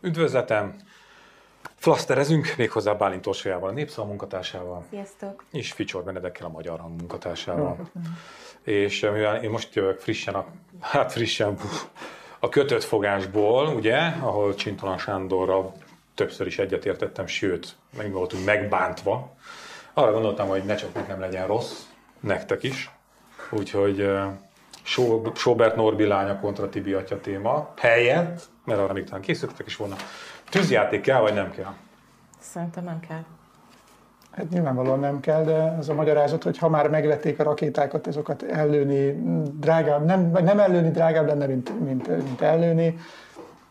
[0.00, 0.76] Üdvözletem!
[1.74, 4.84] Flaszterezünk méghozzá Bálint Orsolyával, a Népszava munkatársával.
[4.90, 5.44] Sziasztok!
[5.52, 7.90] És Ficsor Benedekkel, a Magyar Hang munkatársával.
[8.62, 10.46] És mivel én most jövök frissen, a,
[10.80, 11.58] hát frissen
[12.38, 15.74] a kötött fogásból, ugye, ahol Csintalan Sándorral
[16.14, 19.36] többször is egyetértettem, sőt, meg voltunk megbántva.
[19.92, 21.82] Arra gondoltam, hogy ne csak nekem legyen rossz,
[22.20, 22.90] nektek is.
[23.50, 24.10] Úgyhogy
[25.34, 29.94] Sobert Norbi lánya kontra Tibi atya téma helyett, mert arra még talán készültek is volna.
[30.50, 31.72] Tűzjáték kell, vagy nem kell?
[32.38, 33.22] Szerintem nem kell.
[34.30, 38.42] Hát nyilvánvalóan nem kell, de az a magyarázat, hogy ha már megvették a rakétákat, azokat
[38.42, 39.22] ellőni
[39.58, 42.98] drágább, nem, nem ellőni drágább lenne, mint, mint, mint ellőni.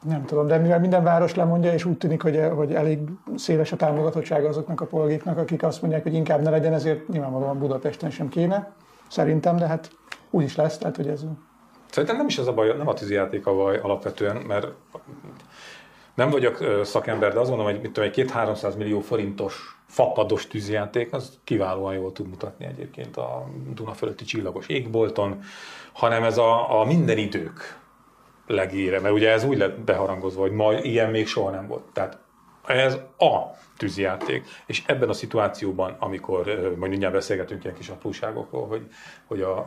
[0.04, 3.00] Nem tudom, de mivel minden város lemondja, és úgy tűnik, hogy, hogy elég
[3.36, 7.60] széles a támogatottsága azoknak a polgéknak, akik azt mondják, hogy inkább ne legyen, ezért nyilvánvalóan
[7.60, 8.72] Budapesten sem kéne.
[9.08, 9.92] Szerintem, de hát
[10.30, 11.26] úgy is lesz, tehát hogy ez...
[11.90, 14.68] Szerintem nem is az a baj, nem a tűzijáték a baj alapvetően, mert
[16.14, 20.48] nem vagyok szakember, de azt gondolom, hogy mit tudom, egy két 300 millió forintos fapados
[20.48, 25.40] tűzjáték, az kiválóan jól tud mutatni egyébként a Duna fölötti csillagos égbolton,
[25.94, 27.80] hanem ez a, a minden idők
[28.48, 31.84] legére, mert ugye ez úgy lett beharangozva, hogy ma ilyen még soha nem volt.
[31.94, 32.18] Tehát
[32.78, 34.46] ez a tűzjáték.
[34.66, 36.46] És ebben a szituációban, amikor
[36.78, 38.88] majd mindjárt beszélgetünk ilyen kis apróságokról, hogy,
[39.26, 39.66] hogy a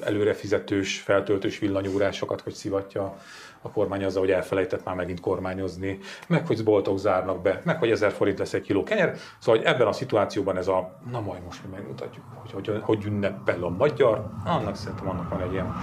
[0.00, 3.16] előrefizetős, feltöltős villanyórásokat, hogy szivatja
[3.62, 7.90] a kormány azzal, hogy elfelejtett már megint kormányozni, meg hogy boltok zárnak be, meg hogy
[7.90, 9.16] 1000 forint lesz egy kiló kenyer.
[9.38, 13.04] Szóval hogy ebben a szituációban ez a, na majd most mi megmutatjuk, hogy, hogy, hogy
[13.04, 15.74] ünnepel a magyar, annak szerintem annak van egy ilyen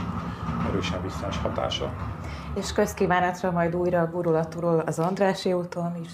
[0.70, 1.94] erősen visszás hatása.
[2.56, 6.12] És közkívánatra majd újra gurulatúról az Andrási úton is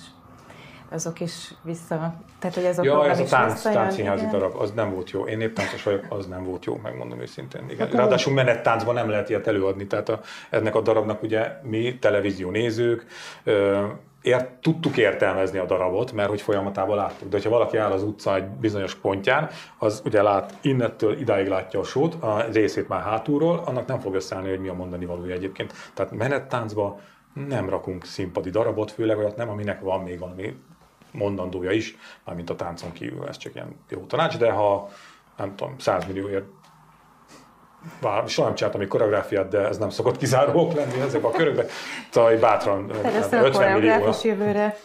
[0.92, 4.94] azok is vissza, tehát hogy ez a ja, ez a tánc, táncszínházi darab, az nem
[4.94, 5.28] volt jó.
[5.28, 7.64] Én néptáncos vagyok, az nem volt jó, megmondom őszintén.
[7.70, 7.88] Igen.
[7.88, 10.20] Hát Ráadásul menettáncban nem lehet ilyet előadni, tehát a,
[10.50, 13.06] ennek a darabnak ugye mi, televízió nézők,
[14.22, 17.30] ért, tudtuk értelmezni a darabot, mert hogy folyamatában láttuk.
[17.30, 21.80] De ha valaki áll az utca egy bizonyos pontján, az ugye lát innettől idáig látja
[21.80, 25.34] a sót, a részét már hátulról, annak nem fog összeállni, hogy mi a mondani valója
[25.34, 25.74] egyébként.
[25.94, 27.00] Tehát menettáncba
[27.48, 30.56] nem rakunk színpadi darabot, főleg olyat nem, aminek van még valami
[31.12, 31.96] mondandója is,
[32.26, 34.90] mármint a táncon kívül, ez csak ilyen jó tanács, de ha
[35.38, 36.46] nem tudom, 100 millióért
[38.02, 41.66] bár soha nem csináltam egy koreográfiát, de ez nem szokott kizárók lenni ezek a körökben.
[42.12, 42.92] Tehát bátran
[43.32, 44.14] 50 millió.
[44.24, 44.78] jövőre.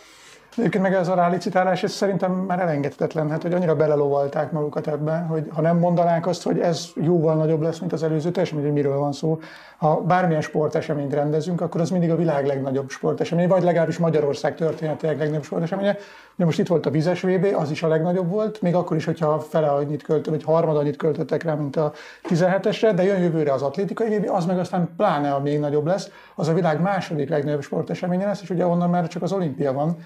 [0.56, 5.26] Egyébként meg ez a rálicitálás, ez szerintem már elengedhetetlen, hát, hogy annyira belelovalták magukat ebben,
[5.26, 8.72] hogy ha nem mondanák azt, hogy ez jóval nagyobb lesz, mint az előző, teljesen hogy
[8.72, 9.38] miről van szó.
[9.76, 15.18] Ha bármilyen sporteseményt rendezünk, akkor az mindig a világ legnagyobb sportesemény, vagy legalábbis Magyarország történetének
[15.18, 15.96] legnagyobb sporteseménye.
[16.34, 19.04] Ugye most itt volt a vizes VB, az is a legnagyobb volt, még akkor is,
[19.04, 21.92] hogyha fele annyit költött, vagy harmad annyit költöttek rá, mint a
[22.28, 26.10] 17-esre, de jön jövőre az atlétikai VB, az meg aztán pláne a még nagyobb lesz,
[26.34, 29.96] az a világ második legnagyobb sporteseménye lesz, és ugye onnan már csak az olimpia van.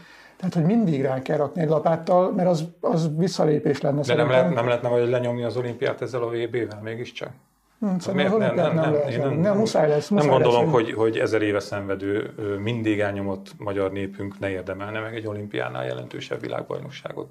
[0.40, 4.00] Tehát, hogy mindig rá kell rakni egy lapáttal, mert az, az visszalépés lenne.
[4.00, 7.30] De nem, lehet, nem lehetne vagy lenyomni az olimpiát ezzel a VB-vel mégiscsak?
[7.78, 8.38] Hmm, miért?
[8.38, 10.08] Nem, nem, nem, nem, nem, nem, muszáj lesz.
[10.08, 15.00] Muszáj nem gondolom, lesz, hogy, hogy ezer éve szenvedő, mindig elnyomott magyar népünk ne érdemelne
[15.00, 17.28] meg egy olimpiánál jelentősebb világbajnokságot.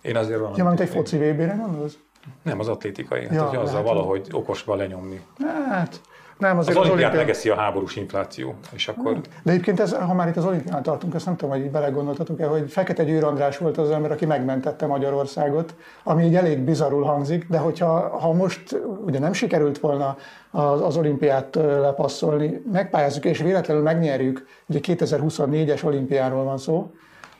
[0.00, 0.52] Én azért van.
[0.56, 1.98] Ja, mint egy foci VB-re gondolsz?
[2.42, 3.22] Nem, az atlétikai.
[3.22, 5.20] Hát, ja, hogy azzal valahogy okosba lenyomni.
[5.68, 6.00] Hát,
[6.38, 9.20] nem, azért az, az olimpiát megeszi a háborús infláció, és akkor...
[9.42, 12.70] De egyébként, ez, ha már itt az olimpián tartunk, ezt nem tudom, hogy belegondoltatok-e, hogy
[12.70, 17.58] Fekete Győr András volt az ember, aki megmentette Magyarországot, ami így elég bizarul hangzik, de
[17.58, 20.16] hogyha ha most ugye nem sikerült volna
[20.50, 26.90] az, az olimpiát lepasszolni, megpályázzuk és véletlenül megnyerjük, ugye 2024-es olimpiáról van szó,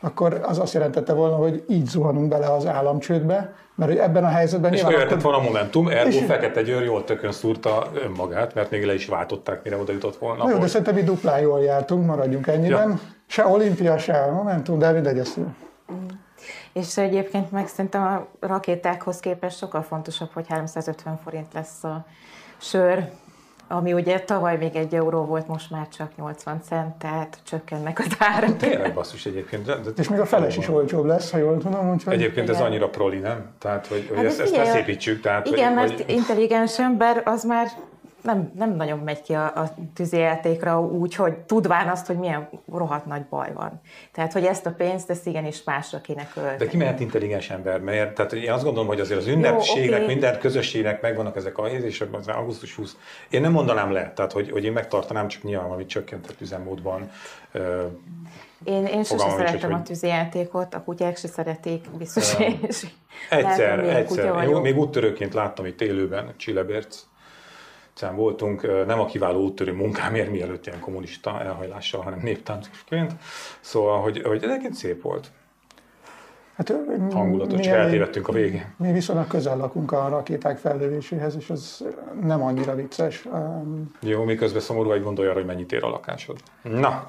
[0.00, 4.28] akkor az azt jelentette volna, hogy így zuhanunk bele az államcsődbe, mert hogy ebben a
[4.28, 4.72] helyzetben...
[4.72, 5.22] És jöhetett akkor...
[5.22, 6.24] volna a Momentum, ergo és...
[6.24, 10.44] Fekete Győr jól tökön szúrta önmagát, mert még le is váltották, mire oda jutott volna.
[10.44, 12.88] Na jó, de szerintem mi duplán jól jártunk, maradjunk ennyiben.
[12.88, 12.98] Ja.
[13.26, 15.38] Se olimpia, se a Momentum, de mindegy, ezt...
[16.72, 22.04] És egyébként meg szerintem a rakétákhoz képest sokkal fontosabb, hogy 350 forint lesz a
[22.58, 23.08] sör,
[23.72, 28.16] ami ugye tavaly még egy euró volt, most már csak 80 cent, tehát csökkennek az
[28.18, 28.56] árak.
[28.56, 29.64] Tényleg basszus egyébként.
[29.64, 31.90] De, de és még a feles is olcsóbb lesz, ha jól tudom.
[31.90, 32.12] Úgyhogy...
[32.12, 32.60] Egyébként igen.
[32.60, 33.50] ez annyira proli, nem?
[33.58, 35.20] Tehát, hogy, hogy hát ezt, ezt szépítsük.
[35.20, 36.14] Tehát, igen, hogy, mert hogy...
[36.14, 37.68] intelligens ember az már
[38.22, 43.06] nem, nem nagyon megy ki a, a tűzijátékra úgy, hogy tudván azt, hogy milyen rohadt
[43.06, 43.80] nagy baj van.
[44.12, 46.56] Tehát, hogy ezt a pénzt, ezt igenis másra kéne költeni.
[46.56, 47.80] De ki mehet intelligens ember?
[47.80, 50.06] Mert tehát én azt gondolom, hogy azért az ünnepségnek, Jó, okay.
[50.06, 52.96] minden közösségnek megvannak ezek a helyzések, az augusztus 20.
[53.30, 57.10] Én nem mondanám le, tehát hogy, hogy én megtartanám, csak nyilván amit csökkentett üzemmódban.
[58.64, 59.80] Én, én sose szeretem hogy...
[59.80, 62.60] a tűzijátékot, a kutyák se szeretik, biztos én
[63.30, 64.48] Egyszer, egyszer.
[64.48, 67.04] Én még úttörőként láttam itt élőben Csillebérc
[67.92, 73.12] Egyszerűen voltunk nem a kiváló úttörő munkámért, mielőtt ilyen kommunista elhajlással, hanem néptáncosként.
[73.60, 75.30] Szóval, hogy, hogy egyébként szép volt.
[76.56, 76.74] Hát,
[77.12, 78.74] hangulatot, csak eltévedtünk a végén.
[78.76, 81.84] Mi viszonylag közel lakunk a rakéták fellövéséhez, és az
[82.20, 83.28] nem annyira vicces.
[84.00, 86.36] Jó, miközben szomorú vagy gondolja, hogy mennyit ér a lakásod.
[86.62, 87.06] Na,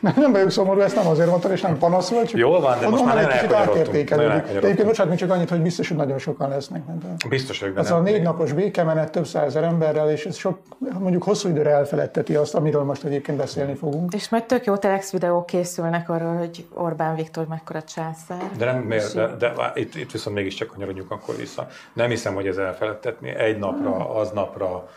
[0.00, 2.80] nem, nem vagyok szomorú, ezt nem azért mondtam, és nem panasz volt, csak Jól van,
[2.80, 4.48] de most már nagyon kicsit átértékelődik.
[4.48, 6.82] Egyébként bocsánat, még csak annyit, hogy biztos, hogy nagyon sokan lesznek.
[6.86, 10.58] Mert biztos, hogy Ez a négy napos békemenet több százezer emberrel, és ez sok,
[10.98, 14.14] mondjuk hosszú időre elfeledteti azt, amiről most egyébként beszélni fogunk.
[14.14, 18.50] És majd tök jó telex videók készülnek arról, hogy Orbán Viktor mekkora császár.
[18.58, 21.66] De nem, miért, de, de, de itt, itt viszont mégiscsak kanyarodjunk akkor vissza.
[21.92, 23.28] Nem hiszem, hogy ez elfeledtetni.
[23.28, 24.88] Egy napra, aznapra,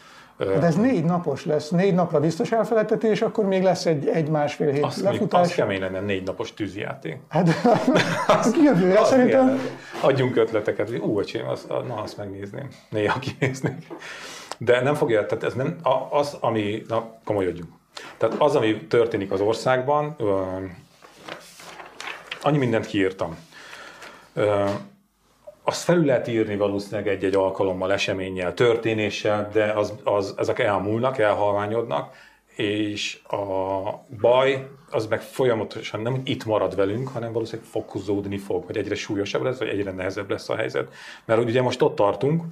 [0.45, 4.71] de ez négy napos lesz, négy napra biztos elfeledtetés, akkor még lesz egy, egy másfél
[4.71, 5.41] hét azt lefutás.
[5.41, 7.17] Az kemény lenne négy napos tűzjáték.
[7.29, 7.47] Hát
[8.39, 9.45] az jövőre szerintem.
[9.45, 9.59] Milyen,
[10.01, 13.87] adjunk ötleteket, hogy ú, öcsém, az, na azt megnézném, néha kinéznék.
[14.57, 15.75] De nem fogja, tehát ez nem
[16.09, 17.71] az, ami, na komolyodjunk.
[18.17, 20.15] Tehát az, ami történik az országban,
[22.41, 23.37] annyi mindent kiírtam
[25.63, 32.15] azt felül lehet írni valószínűleg egy-egy alkalommal, eseménnyel, történéssel, de az, az, ezek elmúlnak, elhalványodnak,
[32.55, 33.39] és a
[34.19, 39.41] baj az meg folyamatosan nem itt marad velünk, hanem valószínűleg fokozódni fog, hogy egyre súlyosabb
[39.41, 40.93] lesz, vagy egyre nehezebb lesz a helyzet.
[41.25, 42.43] Mert ugye most ott tartunk,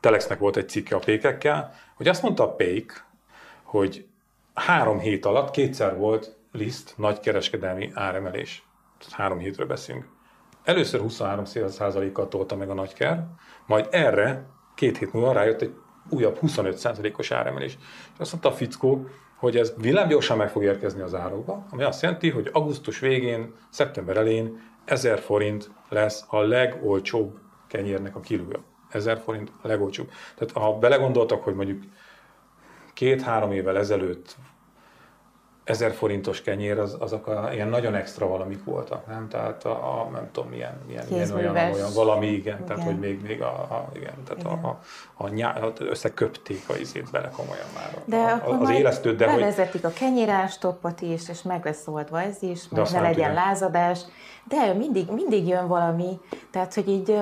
[0.00, 3.04] Telexnek volt egy cikke a pékekkel, hogy azt mondta a pék,
[3.62, 4.06] hogy
[4.54, 8.64] három hét alatt kétszer volt liszt nagy kereskedelmi áremelés.
[9.10, 10.06] Három hétről beszélünk
[10.64, 13.26] Először 23%-kal tolta meg a nagyker,
[13.66, 15.74] majd erre két hét múlva rájött egy
[16.08, 17.78] újabb 25%-os áremelés.
[18.12, 19.06] És azt mondta a fickó,
[19.36, 24.16] hogy ez villámgyorsan meg fog érkezni az árokba, ami azt jelenti, hogy augusztus végén, szeptember
[24.16, 28.62] elén 1000 forint lesz a legolcsóbb kenyérnek a kilója.
[28.88, 30.10] 1000 forint a legolcsóbb.
[30.34, 31.82] Tehát ha belegondoltak, hogy mondjuk
[32.94, 34.36] két-három évvel ezelőtt
[35.64, 39.28] ezer forintos kenyér, az, azok a, ilyen nagyon extra valamik voltak, nem?
[39.28, 42.98] Tehát a, a nem tudom, milyen, milyen, milyen olyan, olyan valami, igen, igen, tehát hogy
[42.98, 44.64] még, még a, a igen, tehát igen.
[44.64, 44.80] a, a,
[45.14, 49.80] a nyá, összeköpték a izét bele komolyan már de a, a, az élesztőt, de bevezetik
[49.82, 49.90] hogy...
[49.90, 53.44] a kenyérástoppot is, és meg lesz oldva ez is, meg ne legyen tudom.
[53.44, 54.00] lázadás,
[54.44, 56.20] de mindig, mindig jön valami,
[56.50, 57.16] tehát hogy így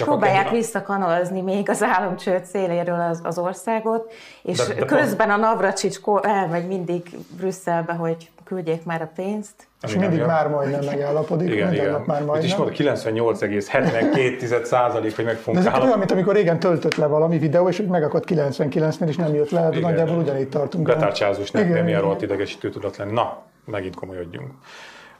[0.00, 0.52] csak próbálják a...
[0.52, 4.12] visszakanalazni még az államcsőd széléről az, az országot,
[4.42, 5.42] és de, de közben pont...
[5.42, 9.68] a Navracsics elmegy mindig Brüsszelbe, hogy küldjék már a pénzt.
[9.82, 11.90] És mindig már majdnem megállapodik, igen, igen.
[11.90, 12.36] nap már majdnem.
[12.36, 16.94] Itt is mondta 98,72 százalék, hogy meg fogunk De ez olyan, mint amikor régen töltött
[16.94, 20.86] le valami videó, és meg akart 99-nél, és nem jött le, hát nagyjából ugyanígy tartunk.
[20.86, 23.12] Betárcsázós, nem, nem ilyen rohadt idegesítő tudott lenni.
[23.12, 24.50] Na, megint komolyodjunk.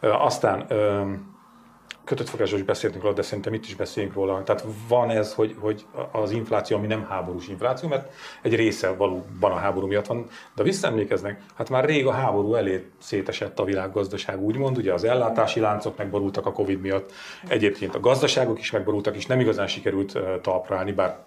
[0.01, 0.67] Aztán
[2.11, 4.43] kötött fogásról is beszéltünk róla, de szerintem itt is beszélünk róla.
[4.43, 8.13] Tehát van ez, hogy, hogy az infláció, ami nem háborús infláció, mert
[8.43, 12.91] egy része valóban a háború miatt van, de visszaemlékeznek, hát már rég a háború elé
[12.99, 17.13] szétesett a világgazdaság, úgymond, ugye az ellátási láncok megborultak a Covid miatt,
[17.49, 21.25] egyébként a gazdaságok is megborultak, és nem igazán sikerült talpra állni, bár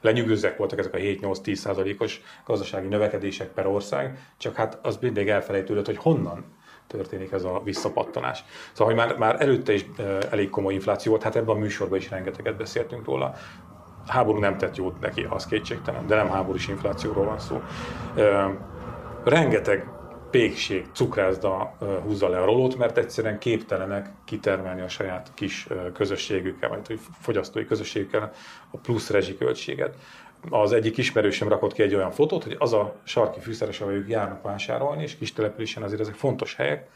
[0.00, 5.86] lenyűgözőek voltak ezek a 7-8-10 százalékos gazdasági növekedések per ország, csak hát az mindig elfelejtődött,
[5.86, 6.44] hogy honnan
[6.90, 8.44] történik ez a visszapattanás.
[8.72, 9.86] Szóval, hogy már, már előtte is
[10.30, 13.34] elég komoly infláció volt, hát ebben a műsorban is rengeteget beszéltünk róla.
[14.06, 17.62] Háború nem tett jót neki, az kétségtelen, de nem háborús inflációról van szó.
[19.24, 19.88] Rengeteg
[20.30, 26.98] pékség, cukrászda húzza le a rolót, mert egyszerűen képtelenek kitermelni a saját kis közösségükkel, vagy
[27.20, 28.32] fogyasztói közösségükkel
[28.70, 29.96] a plusz rezsiköltséget
[30.50, 34.08] az egyik ismerősöm rakott ki egy olyan fotót, hogy az a sarki fűszeres, ahol ők
[34.08, 36.88] járnak vásárolni, és kis településen azért ezek fontos helyek,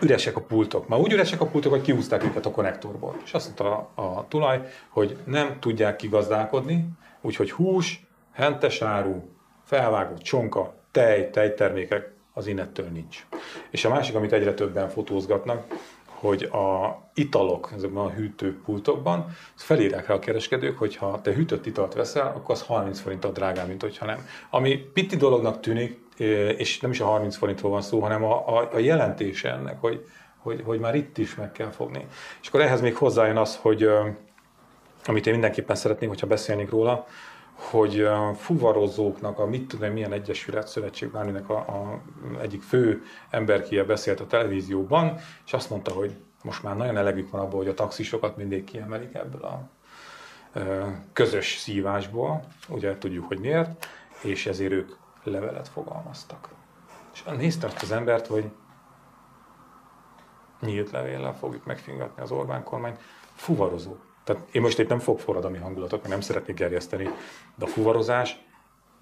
[0.00, 0.88] üresek a pultok.
[0.88, 3.16] Már úgy üresek a pultok, hogy kiúzták őket a konnektorból.
[3.24, 6.88] És azt mondta a, a tulaj, hogy nem tudják kigazdálkodni,
[7.20, 9.22] úgyhogy hús, hentes áru,
[9.64, 13.26] felvágott csonka, tej, tejtermékek az innettől nincs.
[13.70, 15.66] És a másik, amit egyre többen fotózgatnak,
[16.20, 21.94] hogy a italok ezekben a hűtőpultokban felírják rá a kereskedők, hogy ha te hűtött italt
[21.94, 24.26] veszel, akkor az 30 forinttal drágább, mint hogyha nem.
[24.50, 25.98] Ami pitti dolognak tűnik,
[26.56, 30.04] és nem is a 30 forintról van szó, hanem a, a, a jelentése ennek, hogy,
[30.38, 32.06] hogy, hogy már itt is meg kell fogni.
[32.40, 33.88] És akkor ehhez még hozzájön az, hogy
[35.06, 37.06] amit én mindenképpen szeretnék, hogyha beszélnék róla,
[37.60, 42.02] hogy a fuvarozóknak, a mit tudom, milyen egyesület, szövetség, bárminek a, a
[42.40, 47.40] egyik fő emberkie beszélt a televízióban, és azt mondta, hogy most már nagyon elegük van
[47.40, 49.68] abból, hogy a taxisokat mindig kiemelik ebből a
[51.12, 53.86] közös szívásból, ugye tudjuk, hogy miért,
[54.22, 54.90] és ezért ők
[55.22, 56.48] levelet fogalmaztak.
[57.12, 58.50] És nézte azt az embert, hogy
[60.60, 63.00] nyílt levéllel fogjuk megfingatni az Orbán kormányt,
[63.34, 63.96] fuvarozó.
[64.24, 67.10] Tehát én most itt nem fog forradalmi hangulatot, mert nem szeretnék gerjeszteni,
[67.56, 68.38] de a fuvarozás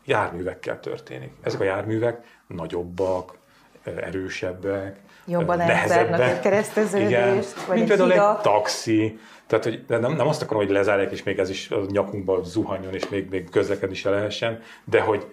[0.05, 1.33] járművekkel történik.
[1.43, 3.39] Ezek a járművek nagyobbak,
[3.83, 9.19] erősebbek, Jobban nehezebben a kereszteződést, vagy Mint például egy taxi.
[9.47, 12.95] Tehát, hogy nem, nem azt akarom, hogy lezárják, és még ez is a nyakunkba zuhanjon,
[12.95, 15.27] és még, még közlekedni se lehessen, de hogy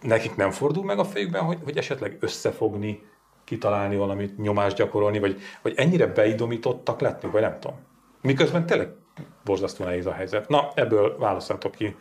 [0.00, 3.02] nekik nem fordul meg a fejükben, hogy, hogy esetleg összefogni,
[3.44, 7.76] kitalálni valamit, nyomást gyakorolni, vagy, vagy ennyire beidomítottak lettünk, vagy nem tudom.
[8.20, 8.88] Miközben tényleg
[9.44, 10.48] borzasztó nehéz a helyzet.
[10.48, 11.96] Na, ebből válaszoltok ki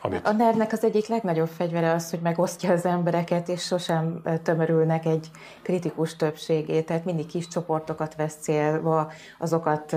[0.00, 0.26] amit...
[0.26, 5.30] A nervnek az egyik legnagyobb fegyvere az, hogy megosztja az embereket, és sosem tömörülnek egy
[5.62, 9.96] kritikus többségét, tehát mindig kis csoportokat vesz célba, azokat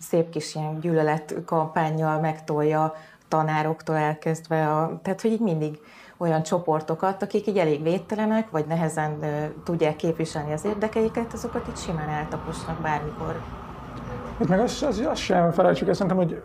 [0.00, 2.94] szép kis ilyen gyűlölet kampányjal megtolja,
[3.28, 5.80] tanároktól elkezdve, a, tehát hogy így mindig
[6.16, 9.18] olyan csoportokat, akik így elég védtelenek, vagy nehezen
[9.64, 13.42] tudják képviselni az érdekeiket, azokat itt simán eltaposnak bármikor.
[14.38, 16.42] Hát meg azt, az, az sem felejtsük, szerintem, hogy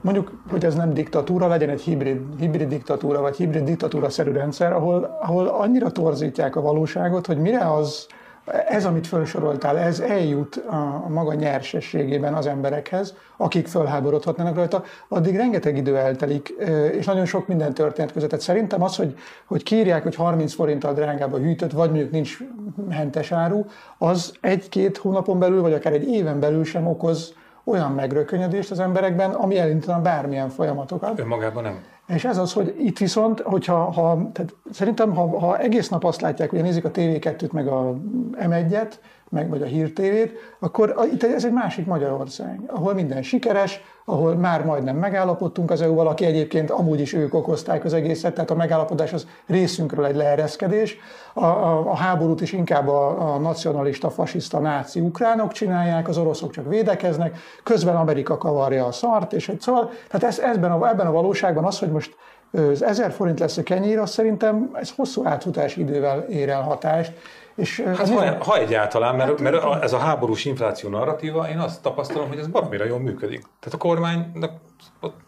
[0.00, 5.18] mondjuk, hogy ez nem diktatúra, legyen egy hibrid, hibrid diktatúra, vagy hibrid diktatúra-szerű rendszer, ahol,
[5.20, 8.06] ahol annyira torzítják a valóságot, hogy mire az,
[8.46, 15.76] ez, amit felsoroltál, ez eljut a maga nyersességében az emberekhez, akik fölháborodhatnának rajta, addig rengeteg
[15.76, 16.48] idő eltelik,
[16.92, 18.28] és nagyon sok minden történt között.
[18.28, 19.14] Tehát szerintem az, hogy,
[19.46, 22.38] hogy kírják, hogy 30 forinttal drágább a hűtött, vagy mondjuk nincs
[22.90, 23.64] hentes áru,
[23.98, 27.34] az egy-két hónapon belül, vagy akár egy éven belül sem okoz
[27.64, 31.18] olyan megrökönyödést az emberekben, ami elindítana bármilyen folyamatokat.
[31.18, 31.78] Önmagában nem.
[32.06, 36.20] És ez az, hogy itt viszont, hogyha ha, tehát szerintem, ha, ha egész nap azt
[36.20, 37.94] látják, hogy nézik a TV2-t, meg a
[38.32, 38.92] M1-et,
[39.30, 44.64] meg vagy a hírtévét, akkor itt ez egy másik Magyarország, ahol minden sikeres, ahol már
[44.64, 49.12] majdnem megállapodtunk az EU-val, aki egyébként amúgy is ők okozták az egészet, tehát a megállapodás
[49.12, 50.96] az részünkről egy leereszkedés.
[51.32, 56.50] A, a, a háborút is inkább a, a nacionalista, fasiszta, náci ukránok csinálják, az oroszok
[56.50, 61.06] csak védekeznek, közben Amerika kavarja a szart, és egy szóval, tehát ez, ezben a, ebben
[61.06, 62.16] a valóságban az, hogy most
[62.52, 67.12] az 1000 forint lesz a kenyér, az szerintem ez hosszú átfutási idővel ér el hatást,
[67.54, 71.82] és, hát ha, ha egyáltalán, mert, hát, mert ez a háborús infláció narratíva, én azt
[71.82, 73.40] tapasztalom, hogy ez baromira jól működik.
[73.60, 74.52] Tehát a kormánynak,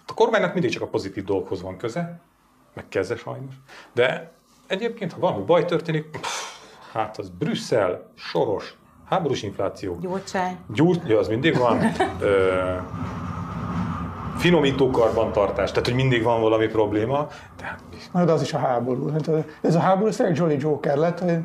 [0.06, 2.20] a kormánynak mindig csak a pozitív dolgokhoz van köze,
[2.74, 3.54] meg keze sajnos,
[3.92, 4.32] de
[4.66, 6.56] egyébként, ha valami baj történik, pff,
[6.92, 8.76] hát az Brüsszel, soros,
[9.08, 9.98] háborús infláció.
[10.00, 10.56] Gyurcsány.
[10.74, 11.80] Gyur, ja, az mindig van.
[12.20, 12.74] Ö,
[14.36, 17.28] finomító karbantartás, tehát hogy mindig van valami probléma.
[17.58, 17.78] De,
[18.12, 19.10] Na, de az is a háború.
[19.10, 19.30] Hát,
[19.60, 21.38] ez a háború, tényleg Jolly Joker lett, hogy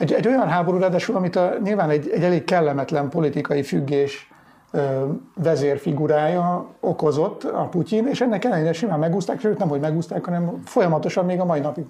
[0.00, 4.32] egy, egy olyan háború, ráadásul, amit a, nyilván egy, egy elég kellemetlen politikai függés
[4.70, 5.04] ö,
[5.34, 11.24] vezérfigurája okozott a Putyin, és ennek ellenére simán megúzták, sőt nem, hogy megúzták, hanem folyamatosan
[11.24, 11.84] még a mai napig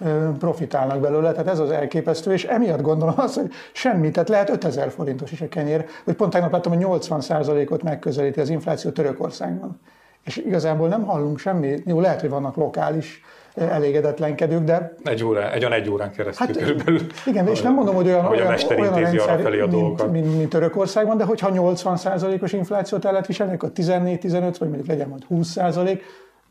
[0.00, 4.50] ö, profitálnak belőle, tehát ez az elképesztő, és emiatt gondolom azt, hogy semmi, tehát lehet
[4.50, 9.80] 5000 forintos is a kenyér, vagy pont tegnap láttam, hogy 80%-ot megközelíti az infláció Törökországban.
[10.24, 13.22] És igazából nem hallunk semmit, jó, lehet, hogy vannak lokális
[13.54, 14.94] elégedetlenkedők, de...
[15.04, 17.00] Egy, óra, egy olyan egy órán keresztül hát, körülbelül.
[17.26, 20.36] Igen, és nem mondom, hogy olyan, olyan, a olyan a rendszer, felé a mint, mint,
[20.36, 25.26] mint, Törökországban, de hogyha 80%-os inflációt el lehet viselni, akkor 14-15, vagy mondjuk legyen majd
[25.30, 26.00] 20%,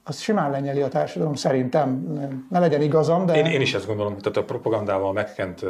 [0.04, 2.18] az simán lenyeli a társadalom, szerintem.
[2.50, 3.38] Ne legyen igazam, de...
[3.38, 5.66] Én, én is ezt gondolom, tehát a propagandával megkent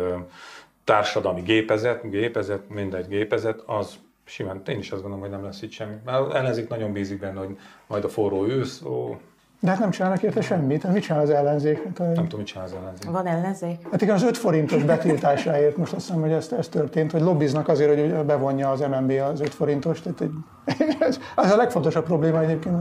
[0.83, 5.71] társadalmi gépezet, gépezet, mindegy gépezet, az simán, én is azt gondolom, hogy nem lesz itt
[5.71, 5.95] semmi.
[6.05, 7.57] Mert ellenzék nagyon bízik benne, hogy
[7.88, 9.17] majd a forró ősz, ó,
[9.63, 10.84] de hát nem csinálnak érte semmit.
[10.84, 11.84] Mit csinál az ellenzék?
[11.84, 13.10] Hát, nem tudom, mit csinál az ellenzék.
[13.10, 13.88] Van ellenzék?
[13.91, 17.68] Hát igen, az 5 forintos betiltásáért most azt hiszem, hogy ez, ez történt, hogy lobbiznak
[17.68, 20.01] azért, hogy bevonja az MNB az 5 forintos.
[20.01, 20.32] Tehát egy,
[21.00, 22.75] ez, az a legfontosabb probléma egyébként.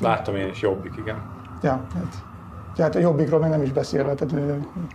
[0.00, 1.22] Láttam én is, jobbik, igen.
[1.62, 2.24] Ja, hát,
[2.74, 4.14] tehát a jobbikról meg nem is beszélve.
[4.14, 4.44] Tehát,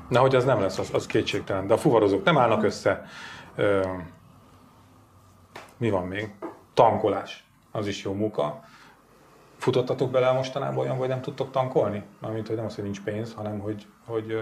[0.10, 1.68] Na, hogy az nem lesz, az, az kétségtelen.
[1.68, 3.04] De a fuvarozók nem állnak össze.
[3.56, 3.82] Ö,
[5.78, 6.34] mi van még?
[6.74, 7.48] Tankolás.
[7.72, 8.64] Az is jó munka
[9.66, 12.04] Futottatok bele mostanában olyan, hogy nem tudtok tankolni?
[12.22, 14.40] Mármint, hogy nem az, hogy nincs pénz, hanem hogy, hogy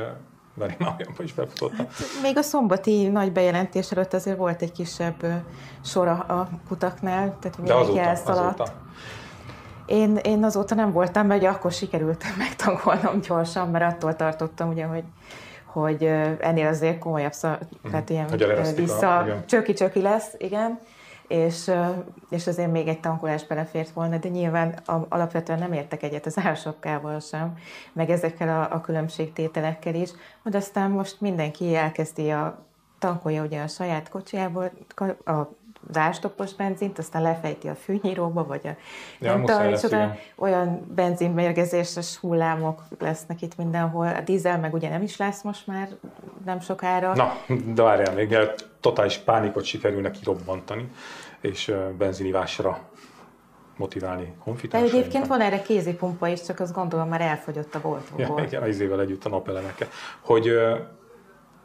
[0.54, 1.78] Veri már olyanban is befutottam.
[1.78, 5.26] Hát, még a szombati nagy bejelentés előtt azért volt egy kisebb
[5.84, 8.60] sor a kutaknál, tehát De azóta, elszaladt.
[8.60, 8.82] azóta.
[9.86, 15.04] Én, én azóta nem voltam, mert akkor sikerült megtankolnom gyorsan, mert attól tartottam, ugye, hogy
[15.66, 16.04] hogy
[16.40, 17.50] ennél azért komolyabb, szó,
[17.92, 18.28] tehát ilyen
[18.76, 20.80] vissza, csöki-csöki lesz, igen
[21.34, 21.72] és,
[22.30, 27.20] és azért még egy tankolás belefért volna, de nyilván alapvetően nem értek egyet az ársapkával
[27.20, 27.58] sem,
[27.94, 30.10] meg ezekkel a, a különbségtételekkel is,
[30.44, 32.66] hogy aztán most mindenki elkezdi a
[33.00, 34.72] tankolja ugye a saját kocsiából,
[35.26, 35.48] a
[35.92, 38.76] zástopos benzint, aztán lefejti a fűnyíróba, vagy a
[39.20, 44.08] ja, nem tudom, és oda olyan benzinmérgezéses hullámok lesznek itt mindenhol.
[44.08, 45.88] A dízel meg ugye nem is lesz most már
[46.46, 47.16] nem sokára.
[47.16, 47.34] Na,
[47.74, 48.38] de várjál még,
[48.80, 50.92] totális pánikot sikerülne kirobbantani,
[51.42, 52.80] és benzinivásra
[53.78, 55.00] motiválni De honfitársainkat.
[55.00, 58.44] egyébként van erre kézipumpa is, csak azt gondolom már elfogyott a Ja, boltokból.
[58.44, 59.88] igen, az izével együtt a napelemekkel.
[60.22, 60.48] Hogy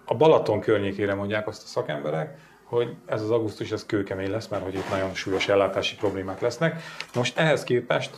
[0.04, 4.62] a Balaton környékére mondják azt a szakemberek, hogy ez az augusztus ez kőkemény lesz, mert
[4.64, 6.82] hogy itt nagyon súlyos ellátási problémák lesznek.
[7.14, 8.16] Most ehhez képest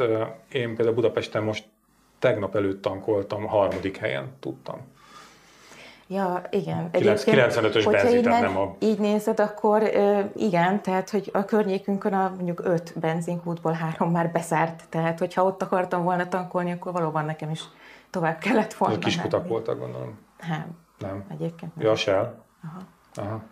[0.52, 1.64] én például Budapesten most
[2.18, 4.78] tegnap előtt tankoltam, harmadik helyen tudtam.
[6.06, 6.88] Ja, igen.
[6.92, 9.82] Egyébként, 95-ös hogyha benzin, így, tehát meg- nem a- így nézed, akkor
[10.36, 15.62] igen, tehát hogy a környékünkön a mondjuk öt benzinkútból három már beszárt, tehát hogyha ott
[15.62, 17.60] akartam volna tankolni, akkor valóban nekem is
[18.10, 18.98] tovább kellett volna.
[18.98, 20.18] Kis kutak voltak, gondolom.
[20.48, 21.24] Nem, Nem.
[21.30, 21.86] egyébként nem.
[21.86, 22.34] Ja, Shell.
[22.64, 22.80] Aha.
[23.14, 23.42] Aha.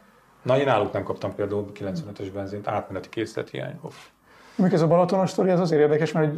[0.42, 3.78] Na, én náluk nem kaptam például 95-ös benzint, átmeneti készlethiány.
[4.56, 6.36] Mondjuk ez a Balatonos sztori, ez azért érdekes, mert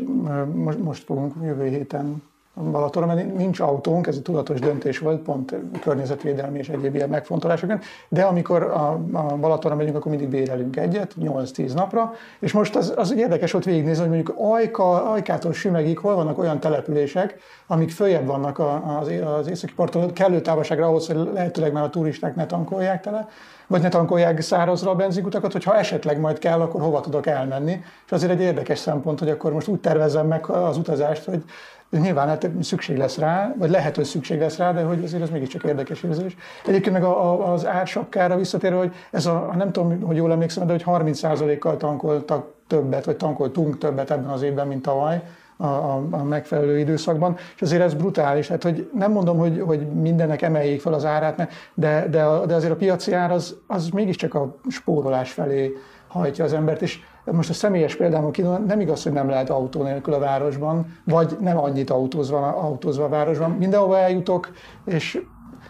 [0.54, 2.22] most, most fogunk jövő héten
[2.54, 7.80] Balatonra, mert nincs autónk, ez egy tudatos döntés volt, pont környezetvédelmi és egyéb ilyen megfontolásokon,
[8.08, 12.92] de amikor a, a Balatonra megyünk, akkor mindig bérelünk egyet, 8-10 napra, és most az,
[12.96, 18.26] az érdekes volt végignézni, hogy mondjuk Ajka, Ajkától Sümegig hol vannak olyan települések, amik följebb
[18.26, 23.00] vannak az, az északi parton, kellő távolságra ahhoz, hogy lehetőleg már a turisták ne tankolják
[23.00, 23.28] tele,
[23.66, 27.80] vagy ne tankolják szárazra a benzinkutakat, hogyha esetleg majd kell, akkor hova tudok elmenni.
[28.06, 31.44] És azért egy érdekes szempont, hogy akkor most úgy tervezzem meg az utazást, hogy
[31.90, 35.30] nyilván hát szükség lesz rá, vagy lehet, hogy szükség lesz rá, de hogy azért ez
[35.30, 36.36] mégiscsak érdekes érzés.
[36.66, 40.66] Egyébként meg a, a, az ársapkára visszatérve, hogy ez a, nem tudom, hogy jól emlékszem,
[40.66, 45.22] de hogy 30%-kal tankoltak többet, vagy tankoltunk többet ebben az évben, mint tavaly
[45.56, 48.48] a, a, a megfelelő időszakban, és azért ez brutális.
[48.48, 52.72] Hát, hogy nem mondom, hogy, hogy mindennek emeljék fel az árát, de, de, de azért
[52.72, 55.72] a piaci ár az, az mégiscsak a spórolás felé
[56.10, 59.82] hajtja az embert, és most a személyes példámon kívül nem igaz, hogy nem lehet autó
[59.82, 63.50] nélkül a városban, vagy nem annyit autózva, autózva a városban.
[63.50, 64.50] Mindenhova eljutok,
[64.84, 65.22] és,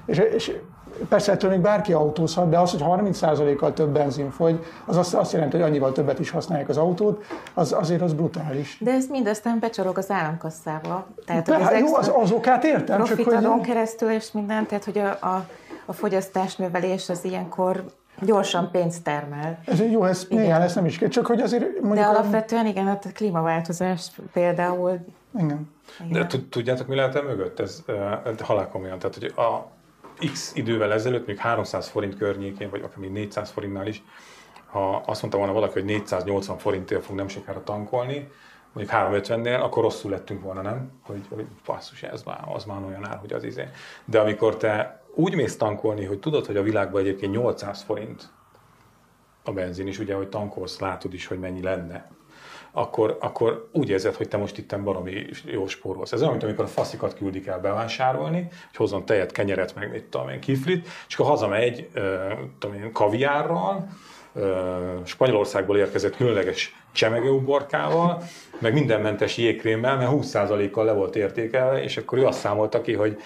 [0.07, 0.53] és, és
[1.09, 5.33] persze ettől még bárki autózhat, de az, hogy 30%-kal több benzin fogy, az azt, azt
[5.33, 7.25] jelenti, hogy annyival többet is használják az autót,
[7.55, 8.79] az azért az brutális.
[8.81, 11.07] De ez mind aztán becsorog az államkasszába.
[11.27, 13.61] Tehát, De, az jó, az, az okát értem, csak profit hogy...
[13.61, 15.47] keresztül és minden, tehát hogy a, a,
[15.85, 17.85] a fogyasztásnövelés az ilyenkor
[18.21, 19.61] gyorsan pénzt termel.
[19.65, 21.95] Ez jó, ez néha ezt nem is kell, csak hogy azért mondjuk...
[21.95, 24.99] De alapvetően igen, a klímaváltozás például
[25.39, 25.71] Igen.
[26.11, 27.61] De tud- tudjátok, mi lehet e mögött?
[27.61, 28.99] Ez uh, halálkomolyan.
[28.99, 29.71] Tehát, hogy a
[30.33, 34.03] X idővel ezelőtt, még 300 forint környékén, vagy akár még 400 forintnál is,
[34.67, 38.31] ha azt mondta volna valaki, hogy 480 forintért fog nem sokára tankolni,
[38.73, 40.91] mondjuk 350-nél, akkor rosszul lettünk volna, nem?
[41.07, 43.69] Hogy, hogy basszus, ez már, az már olyan ár, hogy az izé.
[44.05, 48.29] De amikor te úgy mész tankolni, hogy tudod, hogy a világban egyébként 800 forint
[49.45, 52.11] a benzin is, ugye, hogy tankolsz, látod is, hogy mennyi lenne,
[52.73, 56.13] akkor, akkor úgy érzed, hogy te most itt baromi jó spórolsz.
[56.13, 60.05] Ez olyan, mint amikor a faszikat küldik el bevásárolni, hogy hozzon tejet, kenyeret, meg mit
[60.05, 61.89] tudom én, kiflit, és akkor hazamegy,
[62.59, 63.89] tudom én, kaviárral,
[65.05, 68.23] Spanyolországból érkezett különleges csemegőuborkával,
[68.59, 73.17] meg mindenmentes jégkrémmel, mert 20%-kal le volt értékelve, és akkor ő azt számolta ki, hogy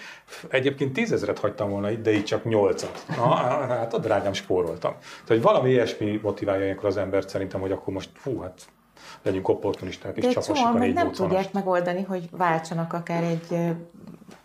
[0.49, 3.05] egyébként tízezret hagytam volna itt, de így csak nyolcat.
[3.17, 3.35] Na,
[3.67, 4.95] hát a drágám spóroltam.
[4.99, 8.61] Tehát, hogy valami ilyesmi motiválja ilyenkor az embert szerintem, hogy akkor most, fú, hát
[9.21, 11.15] legyünk opportunisták, és csapassuk csomóan a meg nem 480-ast.
[11.15, 13.75] tudják megoldani, hogy váltsanak akár egy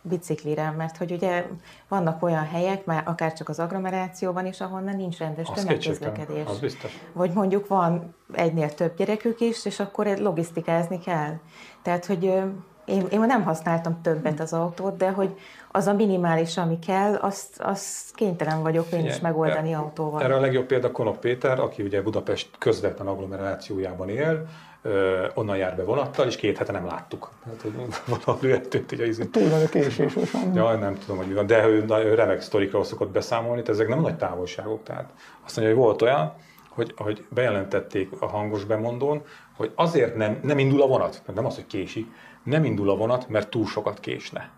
[0.02, 1.46] biciklire, mert hogy ugye
[1.88, 6.46] vannak olyan helyek, már akár csak az agglomerációban is, ahonnan nincs rendes Az tömegközlekedés.
[6.46, 6.98] az biztos.
[7.12, 11.34] Vagy mondjuk van egynél több gyerekük is, és akkor logisztikázni kell.
[11.82, 12.42] Tehát, hogy
[12.90, 15.36] én, én nem használtam többet az autót, de hogy
[15.70, 20.22] az a minimális, ami kell, azt, azt kénytelen vagyok én is megoldani e- autóval.
[20.22, 24.46] Erre a legjobb példa Konok Péter, aki ugye Budapest közvetlen agglomerációjában él,
[24.82, 27.30] ö, onnan jár be vonattal, és két hete nem láttuk.
[27.44, 27.72] Tehát, hogy
[28.06, 29.24] valahol eltűnt így a izé.
[29.24, 30.54] Túl nagy a késés most van.
[30.54, 34.00] Ja, nem tudom, hogy van, de ő, ő remek sztorikról szokott beszámolni, tehát ezek nem
[34.00, 34.82] nagy távolságok.
[34.82, 35.10] Tehát
[35.44, 36.32] azt mondja, hogy volt olyan,
[36.68, 39.22] hogy, hogy bejelentették a hangos bemondón,
[39.56, 42.06] hogy azért nem, nem indul a vonat, nem az, hogy késik,
[42.44, 44.50] nem indul a vonat, mert túl sokat késne.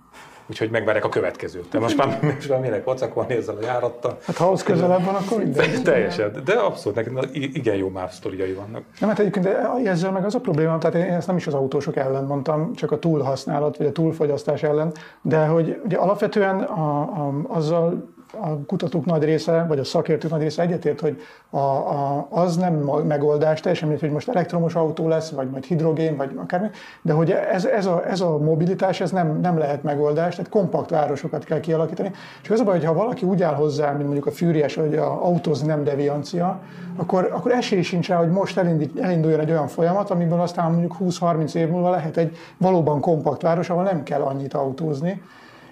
[0.47, 1.68] Úgyhogy megvárják a következőt.
[1.71, 4.18] De most már, most már minek vacakolni ezzel a járattal.
[4.27, 5.83] Hát ha ahhoz közelebb van, akkor minden.
[5.83, 8.83] Teljesen, de abszolút, na, i- igen jó már sztoriai vannak.
[9.01, 11.55] Nem, hát egyébként de ezzel meg az a probléma, tehát én ezt nem is az
[11.55, 14.92] autósok ellen mondtam, csak a túlhasználat, vagy a túlfogyasztás ellen,
[15.23, 18.09] de hogy ugye alapvetően a, a, azzal
[18.40, 22.75] a kutatók nagy része, vagy a szakértők nagy része egyetért, hogy a, a, az nem
[23.07, 26.68] megoldás, teljesen mindegy, hogy most elektromos autó lesz, vagy majd hidrogén, vagy akármi,
[27.03, 30.90] de hogy ez, ez, a, ez a mobilitás, ez nem, nem lehet megoldás, tehát kompakt
[30.90, 32.11] városokat kell kialakítani.
[32.42, 34.97] És az a baj, hogy ha valaki úgy áll hozzá, mint mondjuk a Fűries, hogy
[34.97, 36.61] a autózni nem deviancia,
[36.97, 40.97] akkor, akkor esély sincs rá, hogy most elindít, elinduljon egy olyan folyamat, amiből aztán mondjuk
[41.01, 45.23] 20-30 év múlva lehet egy valóban kompakt város, ahol nem kell annyit autózni.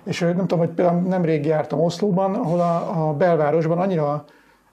[0.05, 4.25] És nem tudom, hogy például nemrég jártam Oszlóban, ahol a, a belvárosban annyira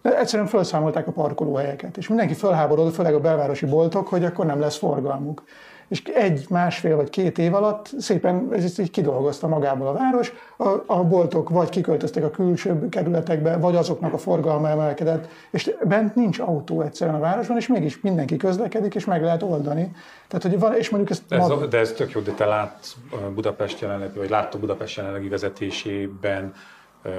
[0.02, 4.78] egyszerűen felszámolták a parkolóhelyeket, és mindenki felháborodott, főleg a belvárosi boltok, hogy akkor nem lesz
[4.78, 5.44] forgalmuk
[5.88, 10.70] és egy, másfél vagy két év alatt szépen ez így kidolgozta magából a város, a,
[10.86, 16.40] a boltok vagy kiköltöztek a külső kerületekbe, vagy azoknak a forgalma emelkedett, és bent nincs
[16.40, 19.92] autó egyszerűen a városban, és mégis mindenki közlekedik, és meg lehet oldani.
[20.28, 21.24] Tehát, hogy van, és mondjuk ezt...
[21.28, 21.68] De ez, mag...
[21.68, 22.96] de ez tök jó, de te látsz
[23.34, 26.54] Budapest jelenlegi, vagy láttok Budapest jelenlegi vezetésében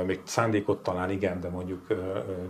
[0.07, 1.87] még szándékot talán igen, de mondjuk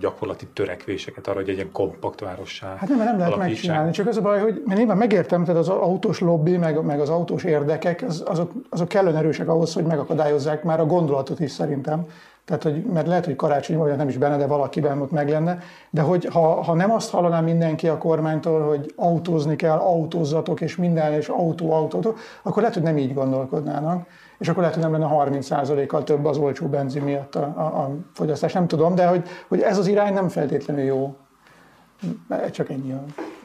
[0.01, 4.17] gyakorlati törekvéseket arra, hogy egy ilyen kompakt várossá Hát nem, nem lehet megcsinálni, csak az
[4.17, 8.03] a baj, hogy én nyilván megértem, tehát az autós lobby, meg, meg az autós érdekek,
[8.07, 12.07] az, azok, azok kellően erősek ahhoz, hogy megakadályozzák már a gondolatot is szerintem.
[12.49, 15.59] Tehát, hogy, mert lehet, hogy karácsony olyan nem is benne, de valakiben ott meg lenne.
[15.91, 20.77] De hogy ha, ha nem azt hallaná mindenki a kormánytól, hogy autózni kell, autózzatok, és
[20.77, 24.07] minden, és autó, autó, akkor lehet, hogy nem így gondolkodnának
[24.39, 27.97] és akkor lehet, hogy nem lenne 30%-kal több az olcsó benzin miatt a, a, a
[28.13, 28.53] fogyasztás.
[28.53, 31.17] Nem tudom, de hogy, hogy ez az irány nem feltétlenül jó.
[32.51, 32.95] Csak ennyi.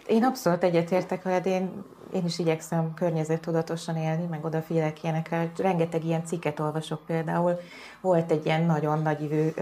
[0.07, 5.51] Én abszolút egyetértek veled, én, én is igyekszem környezettudatosan élni, meg odafigyelek ilyenekre.
[5.57, 7.59] Rengeteg ilyen cikket olvasok például.
[8.01, 9.53] Volt egy ilyen nagyon nagyívű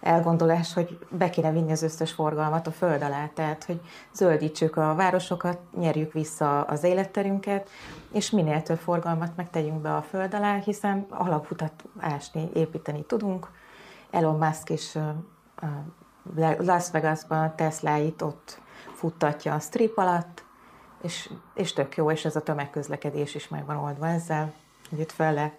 [0.00, 3.80] elgondolás, hogy be kéne vinni az összes forgalmat a föld alá, tehát hogy
[4.12, 7.68] zöldítsük a városokat, nyerjük vissza az életterünket,
[8.12, 13.50] és minél több forgalmat megtegyünk be a föld alá, hiszen alaputat ásni, építeni tudunk.
[14.10, 14.98] Elon Musk is
[16.58, 18.60] Las Vegasban a Tesláit ott
[19.02, 20.44] futtatja a strip alatt,
[21.02, 24.52] és, és tök jó, és ez a tömegközlekedés is meg van oldva ezzel,
[24.90, 25.52] hogy itt fel le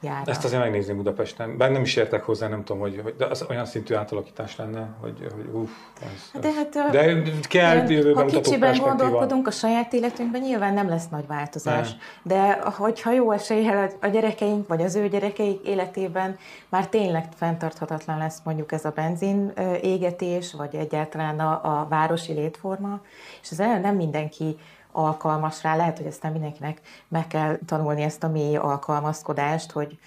[0.00, 0.28] jár.
[0.28, 1.56] Ezt azért megnézni Budapesten.
[1.56, 4.88] Bár nem is értek hozzá, nem tudom, hogy, hogy de az olyan szintű átalakítás lenne,
[5.00, 5.70] hogy, hogy uff.
[6.02, 10.88] Ez, de, hát, de kell de, jövőben Ha kicsiben gondolkodunk a saját életünkben, nyilván nem
[10.88, 11.88] lesz nagy változás.
[11.88, 11.98] Nem.
[12.22, 16.36] De hogyha jó eséllyel a gyerekeink, vagy az ő gyerekeik életében
[16.68, 23.00] már tényleg fenntarthatatlan lesz mondjuk ez a benzin égetés, vagy egyáltalán a, a városi létforma,
[23.42, 24.56] és ez nem mindenki
[24.92, 25.76] alkalmas rá.
[25.76, 29.98] Lehet, hogy ezt mindenkinek meg kell tanulni ezt a mély alkalmazkodást, hogy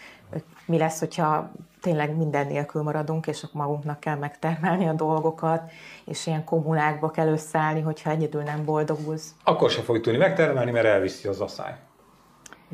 [0.66, 5.72] mi lesz, hogyha tényleg minden nélkül maradunk, és akkor magunknak kell megtermelni a dolgokat,
[6.06, 9.34] és ilyen kommunákba kell összeállni, hogyha egyedül nem boldogulsz.
[9.44, 11.76] Akkor se fogjuk tudni megtermelni, mert elviszi az asszály.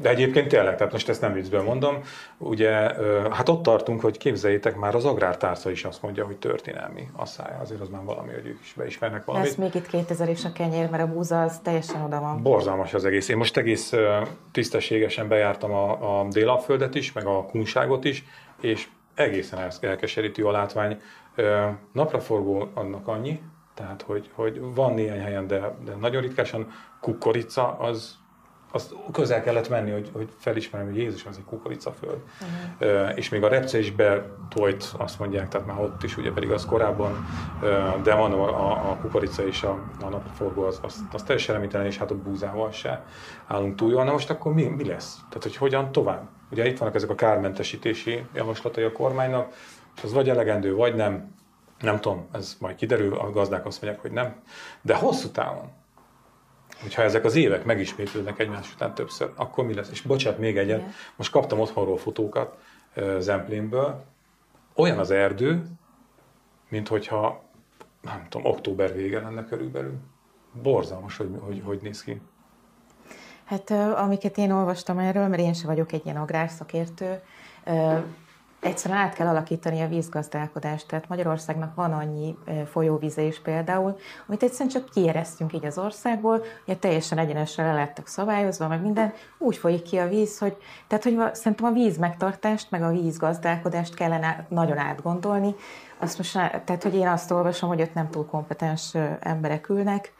[0.01, 2.01] De egyébként tényleg, tehát most ezt nem viccből mondom,
[2.37, 2.71] ugye,
[3.31, 7.81] hát ott tartunk, hogy képzeljétek, már az agrártárca is azt mondja, hogy történelmi asszály, azért
[7.81, 9.49] az már valami, hogy ők is beismernek valamit.
[9.49, 12.41] Ez még itt 2000 és a kenyér, mert a búza az teljesen oda van.
[12.41, 13.29] Borzalmas az egész.
[13.29, 13.93] Én most egész
[14.51, 18.23] tisztességesen bejártam a, a Délapföldet is, meg a Kunságot is,
[18.61, 21.01] és egészen elkeserítő a látvány.
[21.91, 23.41] Napraforgó annak annyi,
[23.73, 28.17] tehát hogy, hogy van néhány helyen, de, de nagyon ritkásan kukorica az
[28.71, 32.19] azt közel kellett menni, hogy, hogy felismerjem, hogy Jézus az egy kukoricaföld.
[32.79, 33.03] Uh-huh.
[33.09, 36.51] Uh, és még a repce is betolt, azt mondják, tehát már ott is, ugye pedig
[36.51, 37.25] az korábban,
[38.03, 41.97] de mondom, a, a kukorica és a, a napforgó az, az, az teljesen reménytelen, és
[41.97, 43.05] hát a búzával se
[43.47, 44.03] állunk túl jól.
[44.03, 45.15] Na most akkor mi, mi lesz?
[45.15, 46.29] Tehát, hogy hogyan tovább?
[46.51, 49.53] Ugye itt vannak ezek a kármentesítési javaslatai a kormánynak,
[49.95, 51.35] és az vagy elegendő, vagy nem.
[51.79, 54.41] Nem tudom, ez majd kiderül, a gazdák azt mondják, hogy nem.
[54.81, 55.69] De hosszú távon,
[56.81, 59.89] hogyha ezek az évek megismétlődnek egymás után többször, akkor mi lesz?
[59.91, 60.91] És bocsánat, még egyet, Igen.
[61.15, 62.57] most kaptam otthonról fotókat
[63.19, 64.03] Zemplénből,
[64.75, 65.65] olyan az erdő,
[66.69, 67.43] mint hogyha,
[68.01, 69.97] nem tudom, október vége lenne körülbelül.
[70.61, 72.21] Borzalmas, hogy hogy, hogy néz ki.
[73.45, 77.21] Hát amiket én olvastam erről, mert én sem vagyok egy ilyen agrárszakértő,
[78.59, 80.87] egyszerűen át kell alakítani a vízgazdálkodást.
[80.87, 82.37] Tehát Magyarországnak van annyi
[82.71, 88.07] folyóvíze is például, amit egyszerűen csak kieresztünk így az országból, ugye teljesen egyenesen le lettek
[88.07, 92.71] szabályozva, meg minden, úgy folyik ki a víz, hogy, tehát hogy szerintem a víz megtartást,
[92.71, 95.55] meg a vízgazdálkodást kellene nagyon átgondolni.
[95.99, 100.13] Azt most, tehát, hogy én azt olvasom, hogy ott nem túl kompetens emberek ülnek,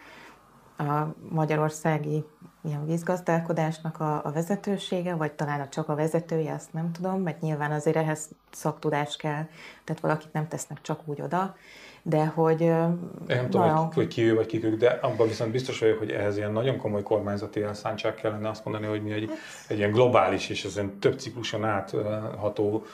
[0.77, 2.25] a magyarországi
[2.67, 7.41] ilyen vízgazdálkodásnak a, a vezetősége, vagy talán a csak a vezetője, azt nem tudom, mert
[7.41, 9.45] nyilván azért ehhez szaktudás kell,
[9.83, 11.55] tehát valakit nem tesznek csak úgy oda,
[12.01, 12.61] de hogy...
[12.61, 15.97] Én nem tudom, hogy, hogy ki ő vagy kik ők, de abban viszont biztos vagyok,
[15.97, 19.29] hogy ehhez ilyen nagyon komoly kormányzati elszántság kellene azt mondani, hogy mi egy,
[19.67, 22.85] egy ilyen globális és ezen több cikluson átható,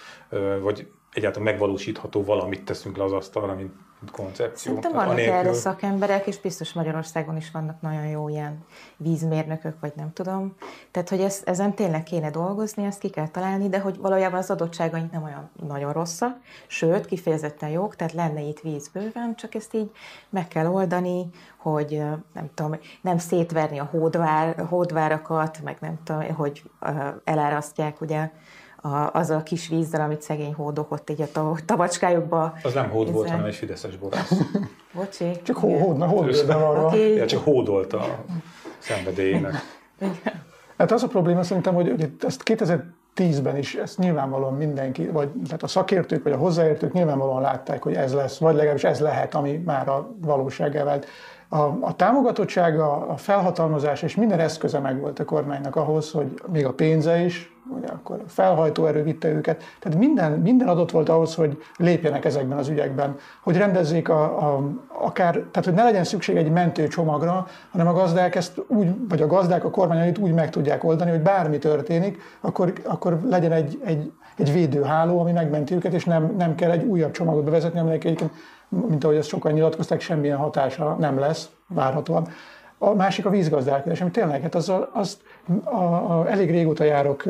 [0.61, 3.71] vagy egyáltalán megvalósítható valamit teszünk le az asztalra, mint
[4.11, 4.73] koncepció.
[4.73, 5.33] Szerintem vannak anélkül...
[5.33, 8.65] erre szakemberek, és biztos Magyarországon is vannak nagyon jó ilyen
[8.97, 10.55] vízmérnökök, vagy nem tudom.
[10.91, 14.49] Tehát, hogy ez, ezen tényleg kéne dolgozni, ezt ki kell találni, de hogy valójában az
[14.49, 16.37] adottságaink nem olyan nagyon rosszak,
[16.67, 19.91] sőt, kifejezetten jók, tehát lenne itt víz bőven, csak ezt így
[20.29, 22.01] meg kell oldani, hogy
[22.33, 26.63] nem tudom, nem szétverni a hódvár, hódvárakat, meg nem tudom, hogy
[27.23, 28.29] elárasztják ugye
[28.83, 32.53] a, az a kis vízzel, amit szegény hódok ott így a tavacskájukba.
[32.63, 34.31] Az nem hód volt, hanem egy fideszes borász.
[34.93, 35.31] Bocsi.
[35.43, 36.85] Csak hó, hódna, hódna arra.
[36.85, 38.05] Aki- Ja, csak hódolt a
[38.77, 39.53] szenvedélyének.
[40.77, 45.63] Hát az a probléma szerintem, hogy, hogy ezt 2010-ben is ezt nyilvánvalóan mindenki, vagy tehát
[45.63, 49.61] a szakértők, vagy a hozzáértők nyilvánvalóan látták, hogy ez lesz, vagy legalábbis ez lehet, ami
[49.65, 51.05] már a valósággá vált.
[51.53, 56.73] A, a támogatottsága, a felhatalmazás és minden eszköze megvolt a kormánynak ahhoz, hogy még a
[56.73, 59.63] pénze is, ugye akkor a felhajtó erő vitte őket.
[59.79, 64.69] Tehát minden, minden adott volt ahhoz, hogy lépjenek ezekben az ügyekben, hogy rendezzék a, a,
[64.87, 69.21] akár, tehát hogy ne legyen szükség egy mentő csomagra, hanem a gazdák ezt úgy, vagy
[69.21, 73.81] a gazdák a kormányait úgy meg tudják oldani, hogy bármi történik, akkor, akkor legyen egy,
[73.85, 78.03] egy, egy védőháló, ami megmenti őket, és nem, nem kell egy újabb csomagot bevezetni, aminek
[78.03, 78.31] egyébként,
[78.87, 82.27] mint ahogy ezt sokan nyilatkozták, semmilyen hatása nem lesz, várhatóan.
[82.77, 85.21] A másik a vízgazdálkodás, ami tényleg, hát azzal, azt
[85.63, 87.23] a, a, elég régóta járok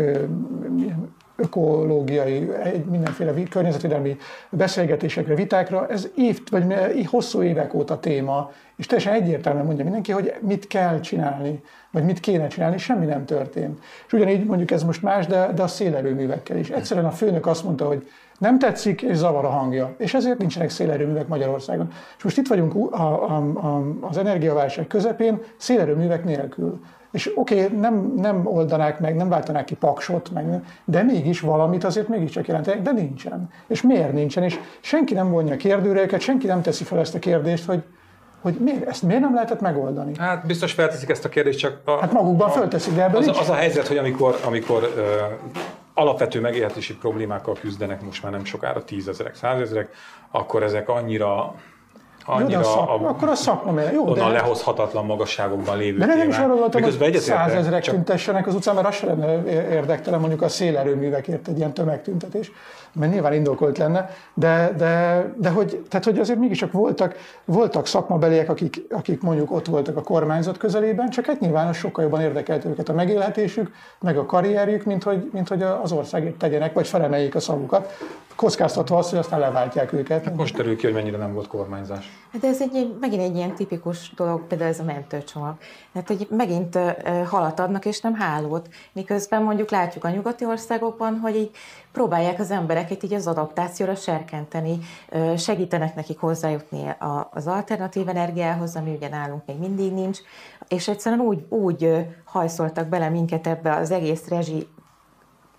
[1.36, 4.18] ökológiai, egy mindenféle környezetvédelmi
[4.50, 10.34] beszélgetésekre, vitákra, ez év, vagy hosszú évek óta téma, és teljesen egyértelműen mondja mindenki, hogy
[10.42, 13.80] mit kell csinálni, vagy mit kéne csinálni, semmi nem történt.
[14.06, 16.70] És ugyanígy mondjuk ez most más, de, de a szélerőművekkel is.
[16.70, 18.08] Egyszerűen a főnök azt mondta, hogy
[18.44, 19.96] nem tetszik, és zavar a hangja.
[19.98, 21.92] És ezért nincsenek szélerőművek Magyarországon.
[22.18, 26.80] És most itt vagyunk a, a, a, az energiaválság közepén, szélerőművek nélkül.
[27.12, 31.84] És oké, okay, nem, nem oldanák meg, nem váltanák ki paksot, meg, de mégis valamit
[31.84, 33.50] azért mégiscsak jelentenek, de nincsen.
[33.68, 34.44] És miért nincsen?
[34.44, 37.84] És senki nem vonja kérdőre őket, senki nem teszi fel ezt a kérdést, hogy,
[38.42, 40.12] hogy miért, ezt miért nem lehetett megoldani?
[40.18, 43.40] Hát biztos felteszik ezt a kérdést, csak a, Hát magukban fölteszik, de ebből az, nincs.
[43.40, 45.02] az a helyzet, hogy amikor, amikor ö,
[45.94, 49.96] alapvető megélhetési problémákkal küzdenek most már nem sokára tízezerek, százezerek,
[50.32, 51.56] akkor ezek annyira
[52.26, 53.94] annyira a szak, a, akkor a szakma miért?
[53.94, 58.48] Jó, onnan de, lehozhatatlan magasságokban lévő de nem is arról voltam, hogy százezrek csak tüntessenek
[58.48, 62.52] az utcán, mert az sem lenne érdektelen mondjuk a szélerőművekért egy ilyen tömegtüntetés,
[62.94, 68.50] mert nyilván indokolt lenne, de, de, de hogy, tehát, hogy azért mégiscsak voltak, voltak szakmabeliek,
[68.50, 72.66] akik, akik mondjuk ott voltak a kormányzat közelében, csak hát nyilván az sokkal jobban érdekelt
[72.66, 77.36] őket a megélhetésük, meg a karrierjük, mint hogy, mint hogy az országért tegyenek, vagy felemeljék
[77.36, 77.94] a szavukat,
[78.36, 80.36] kockáztatva azt, hogy aztán leváltják őket.
[80.36, 82.10] most derül ki, hogy mennyire nem volt kormányzás.
[82.40, 85.56] De ez egy, ilyen- megint egy ilyen tipikus dolog, például ez a mentőcsomag.
[85.94, 86.80] Tehát, hogy megint
[87.30, 88.68] halat adnak, és nem hálót.
[88.94, 91.52] Miközben mondjuk látjuk a nyugati országokban, hogy így
[91.92, 94.80] próbálják az embereket így az adaptációra serkenteni,
[95.38, 100.20] segítenek nekik hozzájutni a- az alternatív energiához, ami ugye nálunk még mindig nincs,
[100.68, 104.68] és egyszerűen úgy, úgy hajszoltak bele minket ebbe az egész rezsi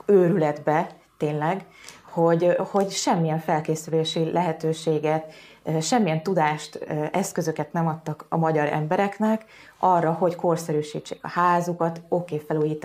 [0.07, 1.65] őrületbe, tényleg,
[2.14, 6.79] hogy, hogy semmilyen felkészülési lehetőséget, eh, semmilyen tudást,
[7.12, 9.44] eszközöket nem adtak a magyar embereknek
[9.79, 12.83] arra, hogy korszerűsítsék a házukat, oké, okay,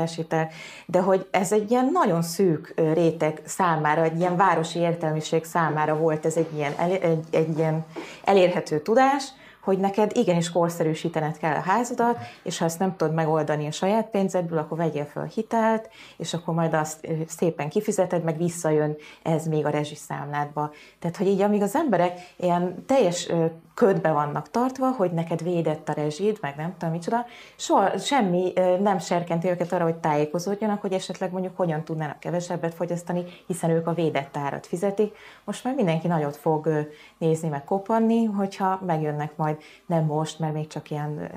[0.85, 6.25] de hogy ez egy ilyen nagyon szűk réteg számára, egy ilyen városi értelmiség számára volt
[6.25, 7.85] ez egy ilyen, egy, egy ilyen
[8.23, 9.23] elérhető tudás,
[9.61, 14.09] hogy neked igenis korszerűsítened kell a házadat, és ha ezt nem tudod megoldani a saját
[14.09, 19.65] pénzedből, akkor vegyél fel hitelt, és akkor majd azt szépen kifizeted, meg visszajön ez még
[19.65, 20.71] a rezsiszámládba.
[20.99, 23.29] Tehát, hogy így amíg az emberek ilyen teljes
[23.79, 28.99] ködbe vannak tartva, hogy neked védett a rezsid, meg nem tudom micsoda, soha semmi nem
[28.99, 33.93] serkenti őket arra, hogy tájékozódjanak, hogy esetleg mondjuk hogyan tudnának kevesebbet fogyasztani, hiszen ők a
[33.93, 35.15] védett árat fizetik.
[35.43, 36.87] Most már mindenki nagyot fog
[37.17, 41.29] nézni, meg kopanni, hogyha megjönnek majd nem most, mert még csak ilyen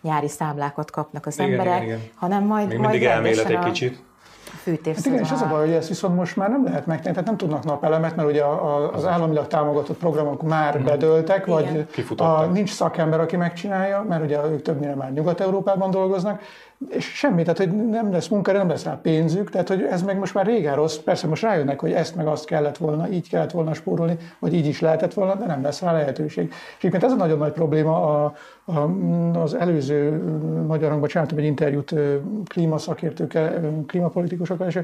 [0.00, 2.10] nyári számlákat kapnak az Igen, emberek, igen, igen.
[2.14, 4.02] hanem majd, Még majd mindig elmélet egy a kicsit.
[4.48, 7.14] Fűtészezon Hát igen, és az a baj, hogy ezt viszont most már nem lehet megtenni,
[7.14, 11.70] tehát nem tudnak napelemet, mert ugye a, a, az államilag támogatott programok már bedőltek, vagy
[11.70, 11.86] Igen.
[11.90, 12.38] Kifutottak.
[12.38, 16.40] a, nincs szakember, aki megcsinálja, mert ugye ők többnyire már Nyugat-Európában dolgoznak,
[16.88, 20.18] és semmi, tehát hogy nem lesz munkára, nem lesz rá pénzük, tehát hogy ez meg
[20.18, 23.50] most már régen rossz, persze most rájönnek, hogy ezt meg azt kellett volna, így kellett
[23.50, 26.46] volna spórolni, vagy így is lehetett volna, de nem lesz rá lehetőség.
[26.48, 28.34] És egyébként ez a nagyon nagy probléma, a,
[28.64, 28.80] a,
[29.38, 30.22] az előző
[30.66, 31.94] Magyar Hangban csináltam egy interjút
[32.44, 34.80] klímaszakértőkkel, klímapolitikusokkal, és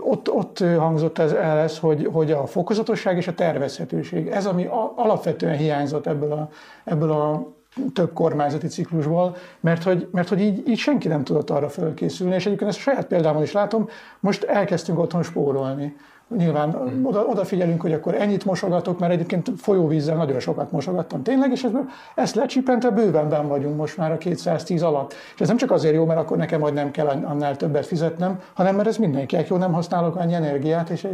[0.00, 4.68] ott, ott hangzott ez el, ez, hogy, hogy a fokozatosság és a tervezhetőség, ez ami
[4.94, 6.48] alapvetően hiányzott ebből a,
[6.84, 7.56] ebből a
[7.92, 12.46] több kormányzati ciklusból, mert hogy, mert hogy így, így senki nem tudott arra fölkészülni, és
[12.46, 13.88] egyébként ezt a saját példámon is látom,
[14.20, 15.96] most elkezdtünk otthon spórolni.
[16.36, 17.06] Nyilván hmm.
[17.06, 21.74] oda, odafigyelünk, hogy akkor ennyit mosogatok, mert egyébként folyóvízzel nagyon sokat mosogattam tényleg, és ezt,
[22.14, 25.14] ezt lecsipentve bőven ben vagyunk most már a 210 alatt.
[25.34, 28.40] És ez nem csak azért jó, mert akkor nekem majd nem kell annál többet fizetnem,
[28.54, 31.06] hanem mert ez mindenkinek jó, nem használok annyi energiát, és,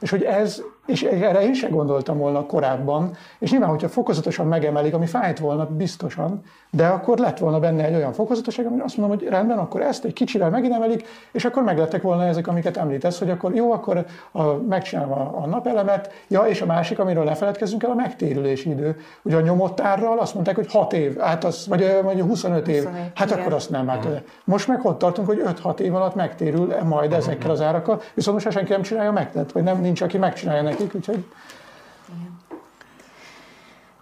[0.00, 4.94] és hogy ez, és erre én sem gondoltam volna korábban, és nyilván, hogyha fokozatosan megemelik,
[4.94, 9.18] ami fájt volna biztosan, de akkor lett volna benne egy olyan fokozatosság, ami azt mondom,
[9.18, 13.18] hogy rendben, akkor ezt egy kicsivel megint emelik, és akkor meglettek volna ezek, amiket említesz,
[13.18, 17.82] hogy akkor jó, akkor a, megcsinálom a, a napelemet, ja, és a másik, amiről lefeledkezünk
[17.82, 18.96] el, a megtérülési idő.
[19.22, 22.84] Ugye a nyomott árral azt mondták, hogy 6 év, hát az, vagy, vagy 25 év,
[22.84, 23.40] 25, hát igen.
[23.40, 23.88] akkor azt nem.
[23.88, 24.20] Hát, uh-huh.
[24.44, 27.26] Most meg ott tartunk, hogy 5-6 év alatt megtérül majd uh-huh.
[27.26, 30.62] ezekkel az árakkal, viszont most senki nem csinálja meg, tehát, vagy nem, nincs, aki megcsinálja
[30.70, 31.24] nekik, úgyhogy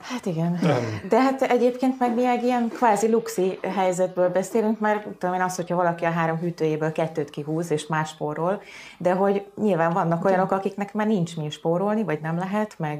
[0.08, 0.58] Hát igen.
[0.62, 1.00] Nem.
[1.08, 5.56] De hát egyébként meg mi egy ilyen kvázi luxi helyzetből beszélünk, mert tudom én azt,
[5.56, 8.62] hogyha valaki a három hűtőjéből kettőt kihúz és más spórol,
[8.98, 12.98] de hogy nyilván vannak olyanok, akiknek már nincs mi spórolni, vagy nem lehet, meg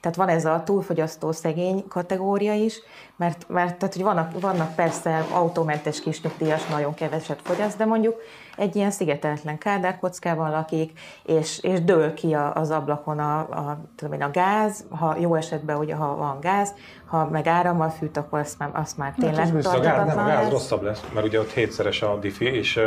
[0.00, 2.80] tehát van ez a túlfogyasztó szegény kategória is,
[3.16, 8.16] mert, mert tehát, hogy vannak, vannak persze autómentes kisnyugdíjas, nagyon keveset fogyaszt, de mondjuk
[8.56, 14.22] egy ilyen szigeteltlen kádárkockában lakik, és, és dől ki az ablakon a, a, tudom én,
[14.22, 16.74] a gáz, ha jó esetben ugye, ha van gáz,
[17.06, 20.18] ha meg árammal fűt, akkor azt már, azt már hát tényleg hát a gáz, nem,
[20.18, 20.50] a gáz lesz.
[20.50, 22.82] rosszabb lesz, mert ugye ott hétszeres a diffi, és uh,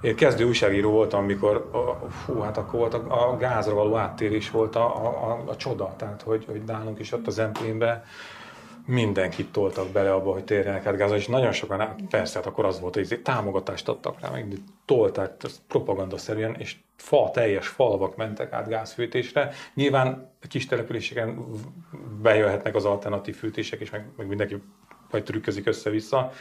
[0.00, 4.50] én kezdő újságíró voltam, amikor, uh, fú, hát akkor volt a, a gázra való áttérés
[4.50, 8.02] volt a, a, a, a csoda, tehát hogy, hogy nálunk is ott az Emplénben
[8.88, 12.80] mindenkit toltak bele abba, hogy térjenek át gázra, és nagyon sokan, persze, hát akkor az
[12.80, 14.52] volt, hogy támogatást adtak rá, meg
[14.84, 15.32] tolták
[15.66, 19.52] propagandaszerűen, és fa, teljes falvak mentek át gázfűtésre.
[19.74, 21.44] Nyilván kis településeken
[22.22, 24.62] bejöhetnek az alternatív fűtések, és meg, meg mindenki
[25.10, 26.32] vagy trükközik össze-vissza,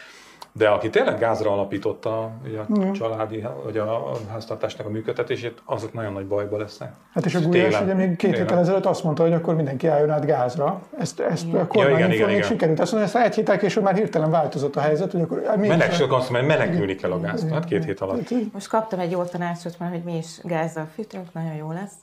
[0.58, 2.32] de aki tényleg gázra alapította a
[2.80, 2.92] mm.
[2.92, 6.94] családi, vagy a háztartásnak a működtetését, azok nagyon nagy bajba lesznek.
[7.14, 10.10] Hát és a Gulyás ugye még két héttel ezelőtt azt mondta, hogy akkor mindenki álljon
[10.10, 10.82] át gázra.
[11.00, 12.42] Ezt, ezt a kormány ja, igen, igen, igen.
[12.42, 12.80] sikerült.
[12.80, 15.42] Azt mondja, ezt egy héttel később már hirtelen változott a helyzet, hogy akkor...
[15.58, 17.50] Menek, csak azt mondja, menekülni kell a gáz.
[17.50, 18.34] Hát két hét alatt.
[18.54, 21.96] Most kaptam egy jó tanácsot, mert hogy mi is gázzal fűtünk, nagyon jó lesz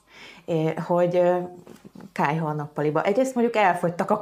[0.85, 1.21] hogy
[2.11, 3.03] kájha a nappaliba.
[3.03, 4.19] Egyrészt mondjuk elfogytak a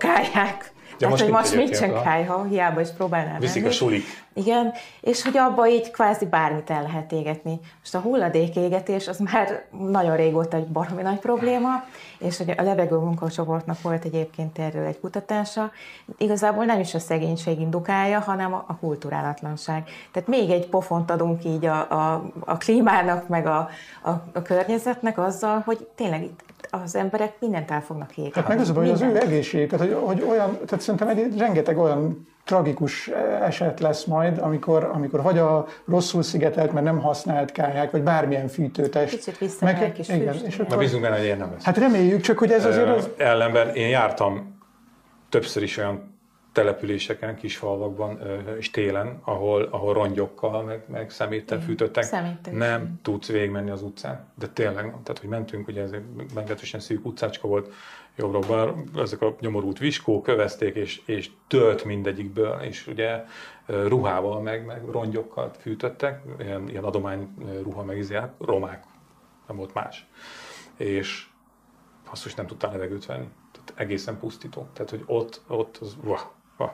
[0.97, 3.73] kályák, Ja, most, hogy most nincsen kájha, hiába is próbálnál Viszik menni.
[3.73, 4.03] a sulik.
[4.33, 7.59] Igen, és hogy abba így kvázi bármit el lehet égetni.
[7.79, 11.83] Most a hulladékégetés az már nagyon régóta egy baromi nagy probléma,
[12.17, 15.71] és hogy a levegő munkacsoportnak volt egyébként erről egy kutatása.
[16.17, 19.83] Igazából nem is a szegénység indukálja, hanem a, a kulturálatlanság.
[20.11, 23.69] Tehát még egy pofont adunk így a, a, a klímának, meg a,
[24.03, 26.43] a, a környezetnek azzal, hogy tényleg itt
[26.83, 28.41] az emberek mindent el fognak égetni.
[28.41, 31.77] Hát meg az, hogy az ő egészség, tehát, hogy, hogy olyan, tehát szerintem egy, rengeteg
[31.77, 33.07] olyan tragikus
[33.41, 38.47] eset lesz majd, amikor, amikor vagy a rosszul szigetelt, mert nem használt kályák, vagy bármilyen
[38.47, 39.15] fűtőtest.
[39.15, 41.63] Kicsit visszamenek is igen, és akkor, Na bízunk benne, hogy ilyen nem lesz.
[41.63, 43.09] Hát reméljük, csak hogy ez azért az...
[43.17, 44.59] Ellenben én jártam
[45.29, 46.12] többször is olyan
[46.53, 48.19] településeken, kisfalvakban
[48.57, 52.03] és télen, ahol, ahol rongyokkal, meg, meg szeméttel fűtöttek.
[52.03, 52.53] Szeméttel.
[52.53, 54.27] Nem tudsz végigmenni az utcán.
[54.35, 57.73] De tényleg, tehát hogy mentünk, ugye ez egy meglehetősen szűk utcácska volt,
[58.15, 63.23] jobbra ezek a nyomorult viskó kövezték, és, és tölt mindegyikből, és ugye
[63.65, 68.83] ruhával, meg, meg rongyokkal fűtöttek, ilyen, ilyen adomány ruha meg hát romák,
[69.47, 70.07] nem volt más.
[70.77, 71.27] És
[72.09, 73.27] azt is nem tudtál levegőt venni.
[73.51, 74.67] Tehát egészen pusztító.
[74.73, 75.97] Tehát, hogy ott, ott az,
[76.57, 76.71] vah,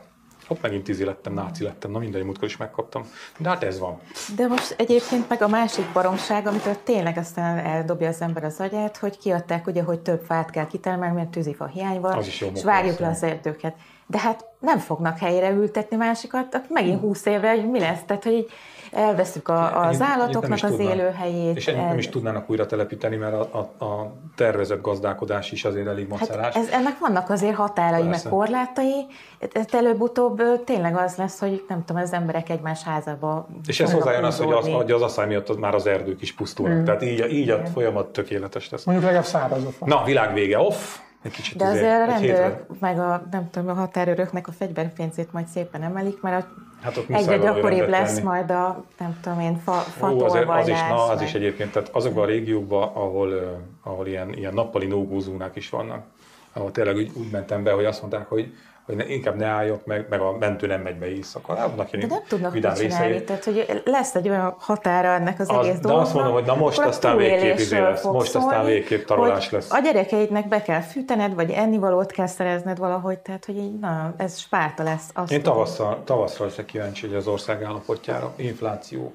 [0.50, 3.04] Hopp, megint tízi lettem, náci lettem, na mindegy, múltkor is megkaptam.
[3.38, 4.00] De hát ez van.
[4.36, 8.98] De most egyébként meg a másik baromság, amitől tényleg aztán eldobja az ember az agyát,
[8.98, 13.08] hogy kiadták ugye, hogy több fát kell kitermelni, mert tűzifa hiány van, és várjuk le
[13.08, 13.76] az erdőket.
[14.08, 18.02] De hát nem fognak helyre ültetni másikat, megint húsz évre, hogy mi lesz.
[18.06, 18.50] Tehát, hogy így
[18.92, 21.58] elveszük a, az állatoknak az élőhelyét.
[21.58, 21.86] És el...
[21.86, 26.54] nem is tudnának újra telepíteni, mert a, a, a tervezett gazdálkodás is azért elég macerás.
[26.54, 28.30] Hát ez, ennek vannak azért határai, Persze.
[28.30, 29.06] meg korlátai.
[29.52, 34.24] Ez előbb-utóbb tényleg az lesz, hogy nem tudom, az emberek egymás házába És ez hozzájön
[34.24, 36.78] az, hogy az, hogy az asszály miatt az már az erdők is pusztulnak.
[36.78, 36.84] Mm.
[36.84, 38.84] Tehát így, így a folyamat tökéletes lesz.
[38.84, 39.86] Mondjuk legalább szárazok.
[39.86, 40.98] Na, világ vége, off!
[41.22, 45.34] Egy kicsit De azért, azért a rendőrök, meg a, nem tudom, a határőröknek a fegyverpénzét
[45.34, 46.48] majd szépen emelik, mert a
[46.82, 48.26] Hát ott egyre gyakoribb lesz tenni.
[48.26, 51.90] majd a, nem tudom én, fa, Ó, az, az, is, na, az is egyébként, tehát
[51.90, 56.06] azokban a régiókban, ahol, ahol ilyen, ilyen nappali nógózónák is vannak,
[56.54, 58.54] ahol tényleg úgy, úgy mentem be, hogy azt mondták, hogy
[58.90, 61.56] hogy ne, inkább ne álljak meg, meg a mentő nem megy be éjszaka.
[61.56, 65.66] Hát, de nem tudnak mit csinálni, tehát hogy lesz egy olyan határa ennek az, az
[65.66, 65.92] egész dolognak.
[65.92, 69.50] De azt mondom, hogy na most aztán végképp izé lesz, most szólni, aztán végképp tarolás
[69.50, 69.72] lesz.
[69.72, 74.38] A gyerekeidnek be kell fűtened, vagy ennivalót kell szerezned valahogy, tehát hogy így, na, ez
[74.38, 75.10] spárta lesz.
[75.14, 79.14] Azt Én tavasszal, tavasszal leszek kíváncsi hogy az ország állapotjára, infláció,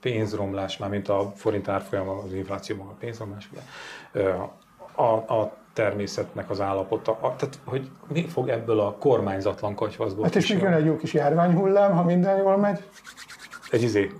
[0.00, 4.30] pénzromlás, már mint a forint árfolyama, az infláció maga pénzromlás, ugye,
[4.94, 10.48] a, a természetnek az állapota, tehát hogy mi fog ebből a kormányzatlan katyvaszból Hát és
[10.48, 12.84] még jön egy jó kis járványhullám, ha minden jól megy.
[13.70, 14.10] Egy izé,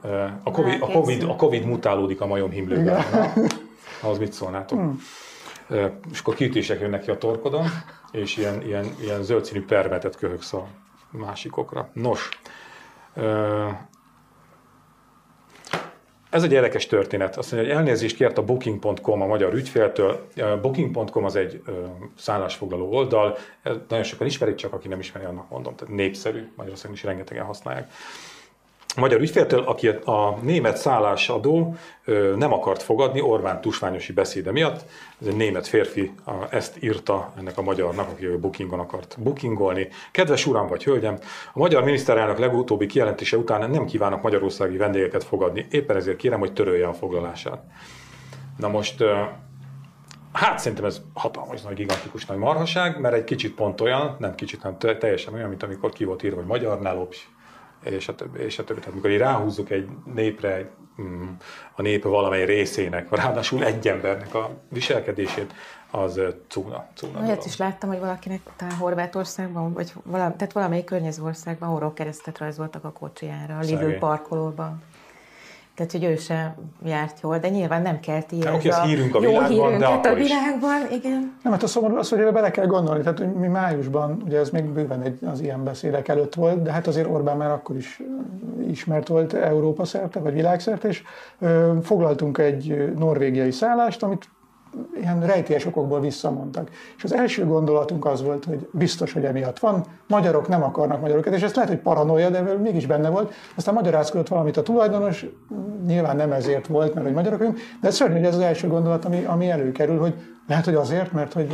[0.42, 3.02] a COVID, a COVID, a COVID mutálódik a majom himlőben.
[4.02, 4.78] Az mit szólnátok?
[4.78, 5.00] Hmm.
[6.10, 7.66] És akkor kiütések jönnek ki a torkodon,
[8.12, 10.66] és ilyen, ilyen, ilyen zöld színű permetet köhögsz a
[11.10, 11.88] másikokra.
[11.92, 12.28] Nos,
[16.30, 17.36] ez egy érdekes történet.
[17.36, 20.26] Azt mondja, hogy elnézést kért a Booking.com a magyar ügyféltől.
[20.60, 21.62] Booking.com az egy
[22.16, 25.74] szállásfoglaló oldal, nagyon sokan ismerik, csak aki nem ismeri, annak mondom.
[25.76, 27.92] Tehát népszerű, Magyarországon is rengetegen használják
[28.96, 31.74] magyar ügyféltől, aki a német szállásadó
[32.36, 34.84] nem akart fogadni Orbán tusványosi beszéde miatt.
[35.20, 36.12] Ez egy német férfi
[36.50, 39.88] ezt írta ennek a magyarnak, aki a bookingon akart bookingolni.
[40.10, 41.18] Kedves uram vagy hölgyem,
[41.52, 45.66] a magyar miniszterelnök legutóbbi kijelentése után nem kívánok magyarországi vendégeket fogadni.
[45.70, 47.62] Éppen ezért kérem, hogy törölje a foglalását.
[48.56, 49.04] Na most
[50.32, 54.62] Hát szerintem ez hatalmas nagy, gigantikus nagy marhaság, mert egy kicsit pont olyan, nem kicsit,
[54.62, 57.26] hanem teljesen olyan, mint amikor ki volt írva, hogy magyarnál opsi
[57.82, 58.78] és a többi, és a többi.
[58.78, 60.70] Tehát amikor így ráhúzzuk egy népre,
[61.02, 61.28] mm,
[61.76, 65.54] a nép valamely részének, ráadásul egy embernek a viselkedését,
[65.90, 66.86] az cúna.
[66.94, 71.94] cúna Olyat is láttam, hogy valakinek talán Horvátországban, vagy valami, tehát valamelyik környező országban orrok
[71.94, 74.82] keresztet rajzoltak a kocsijára, a Lidl parkolóban.
[75.80, 76.54] Tehát, hogy ő sem
[76.84, 80.10] járt jól, de nyilván nem kell ti ez a hírünk a jó világban, de akkor
[80.10, 80.96] a világban, is.
[80.96, 81.36] igen.
[81.42, 83.02] Nem, hát a szomorú az, hogy bele kell gondolni.
[83.02, 86.72] Tehát, hogy mi májusban, ugye ez még bőven egy, az ilyen beszédek előtt volt, de
[86.72, 88.02] hát azért Orbán már akkor is
[88.68, 91.02] ismert volt Európa szerte, vagy világszerte, és
[91.38, 94.28] ö, foglaltunk egy norvégiai szállást, amit
[95.00, 96.70] ilyen rejtélyes okokból visszamondtak.
[96.96, 101.34] És az első gondolatunk az volt, hogy biztos, hogy emiatt van, magyarok nem akarnak magyarokat,
[101.34, 103.32] és ez lehet, hogy paranoia, de mégis benne volt.
[103.54, 105.26] Aztán magyarázkodott valamit a tulajdonos,
[105.86, 109.04] nyilván nem ezért volt, mert hogy magyarok vagyunk, de szörnyű, hogy ez az első gondolat,
[109.04, 110.14] ami, ami előkerül, hogy
[110.50, 111.46] lehet, hogy azért, mert hogy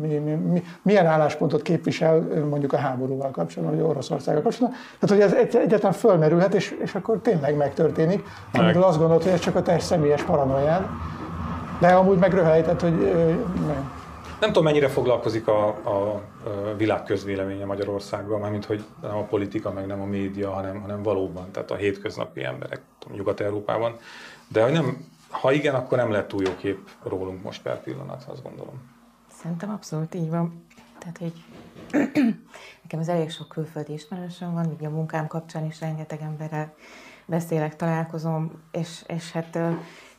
[0.00, 4.80] mi, mi, mi, milyen álláspontot képvisel mondjuk a háborúval kapcsolatban, vagy Oroszországgal kapcsolatban.
[4.98, 9.32] Tehát, hogy ez egy, egyáltalán fölmerülhet, és, és akkor tényleg megtörténik, amiről azt gondolod, hogy
[9.32, 10.86] ez csak a te személyes paranoiád.
[11.80, 12.98] De amúgy meg röhelytett, hogy
[13.66, 13.98] nem.
[14.40, 16.22] Nem tudom, mennyire foglalkozik a, a,
[16.76, 21.50] világ közvéleménye Magyarországban, mármint hogy nem a politika, meg nem a média, hanem, hanem valóban,
[21.50, 22.80] tehát a hétköznapi emberek
[23.12, 23.96] Nyugat-Európában.
[24.48, 28.24] De hogy nem, ha igen, akkor nem lett túl jó kép rólunk most per pillanat,
[28.28, 28.82] azt gondolom.
[29.40, 30.64] Szerintem abszolút így van.
[30.98, 31.32] Tehát, hogy
[32.82, 36.74] nekem az elég sok külföldi ismerősöm van, így a munkám kapcsán is rengeteg emberrel
[37.26, 39.58] beszélek, találkozom, és, és hát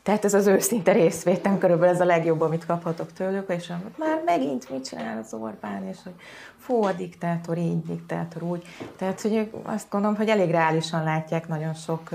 [0.02, 4.70] tehát ez az őszinte részvétem körülbelül ez a legjobb, amit kaphatok tőlük, és már megint
[4.70, 6.12] mit csinál az Orbán, és hogy
[6.58, 8.62] fú, a diktátor így, diktátor úgy.
[8.96, 12.10] Tehát, hogy azt gondolom, hogy elég reálisan látják nagyon sok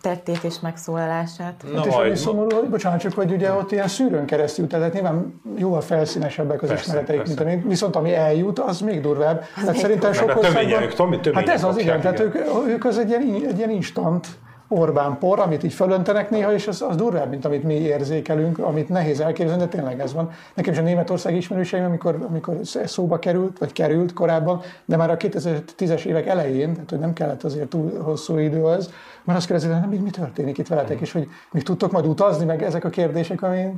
[0.00, 1.64] tettét és megszólalását.
[1.72, 4.92] Na, hát és ami szomorú, hogy bocsánat, csak hogy ugye ott ilyen szűrőn keresztül, tehát
[4.92, 7.44] nyilván jóval felszínesebbek az persze, ismereteik, persze.
[7.44, 9.40] mint viszont ami eljut, az még durvább.
[9.56, 11.34] Az tehát szerintem sok országban...
[11.34, 12.34] Hát ez az, igen, tehát ők,
[12.66, 14.26] ők az egy ilyen, egy ilyen instant
[14.74, 18.88] Orbán por, amit így fölöntenek néha, és az, az durvább, mint amit mi érzékelünk, amit
[18.88, 20.30] nehéz elképzelni, de tényleg ez van.
[20.54, 25.16] Nekem is a Németország ismerőseim, amikor, amikor szóba került, vagy került korábban, de már a
[25.16, 28.90] 2010-es évek elején, tehát hogy nem kellett azért túl hosszú idő az,
[29.24, 32.62] mert azt kérdezik, hogy mi történik itt veletek, és hogy még tudtok majd utazni, meg
[32.62, 33.72] ezek a kérdések, ami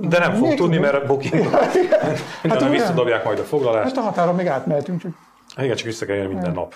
[0.00, 1.44] de nem fog tudni, mert a booking
[2.42, 3.94] hát, visszadobják majd a foglalást.
[3.94, 5.00] Hát a határon még átmehetünk.
[5.00, 5.10] Csak...
[5.56, 6.74] Igen, csak vissza kell jönni minden nap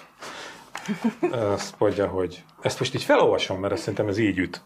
[1.31, 4.63] azt mondja, hogy ezt most így felolvasom, mert szerintem ez így üt.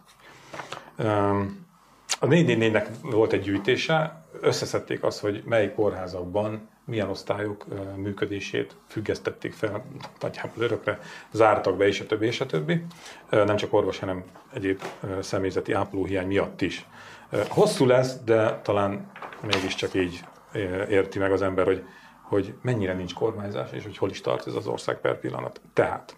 [2.20, 7.64] A 444-nek volt egy gyűjtése, összeszedték azt, hogy melyik kórházakban milyen osztályok
[7.96, 9.84] működését függesztették fel,
[10.20, 11.00] nagyjából örökre,
[11.30, 12.84] zártak be, és a többi, és a többi.
[13.30, 14.82] Nem csak orvos, hanem egyéb
[15.20, 16.86] személyzeti ápolóhiány miatt is.
[17.48, 19.10] Hosszú lesz, de talán
[19.42, 20.24] mégiscsak így
[20.88, 21.84] érti meg az ember, hogy
[22.28, 25.60] hogy mennyire nincs kormányzás, és hogy hol is tart ez az ország per pillanat.
[25.72, 26.16] Tehát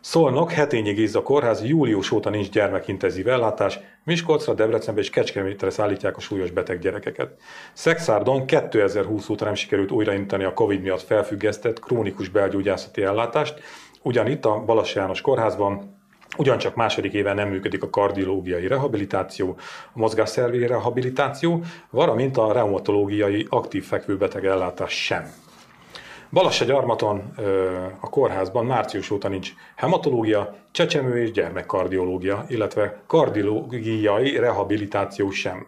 [0.00, 6.20] Szolnok, Hetényi Géza kórház, július óta nincs gyermekintenzív ellátás, Miskolcra, Debrecenbe és Kecskemétre szállítják a
[6.20, 7.40] súlyos beteg gyerekeket.
[7.72, 13.60] Szexárdon 2020 óta nem sikerült újraindítani a Covid miatt felfüggesztett krónikus belgyógyászati ellátást,
[14.02, 16.01] ugyanitt a Balas János kórházban
[16.36, 19.56] Ugyancsak második éve nem működik a kardiológiai rehabilitáció,
[19.86, 25.32] a mozgásszervi rehabilitáció, valamint a reumatológiai aktív fekvőbeteg ellátás sem.
[26.30, 27.32] Balassa gyarmaton
[28.00, 35.66] a kórházban március óta nincs hematológia, csecsemő és gyermekkardiológia, illetve kardiológiai rehabilitáció sem.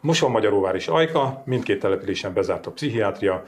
[0.00, 3.42] Moson Magyaróvár és Ajka, mindkét településen bezárt a pszichiátria,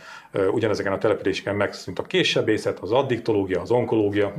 [0.51, 4.35] ugyanezeken a településeken megszűnt a késsebészet, az addiktológia, az onkológia,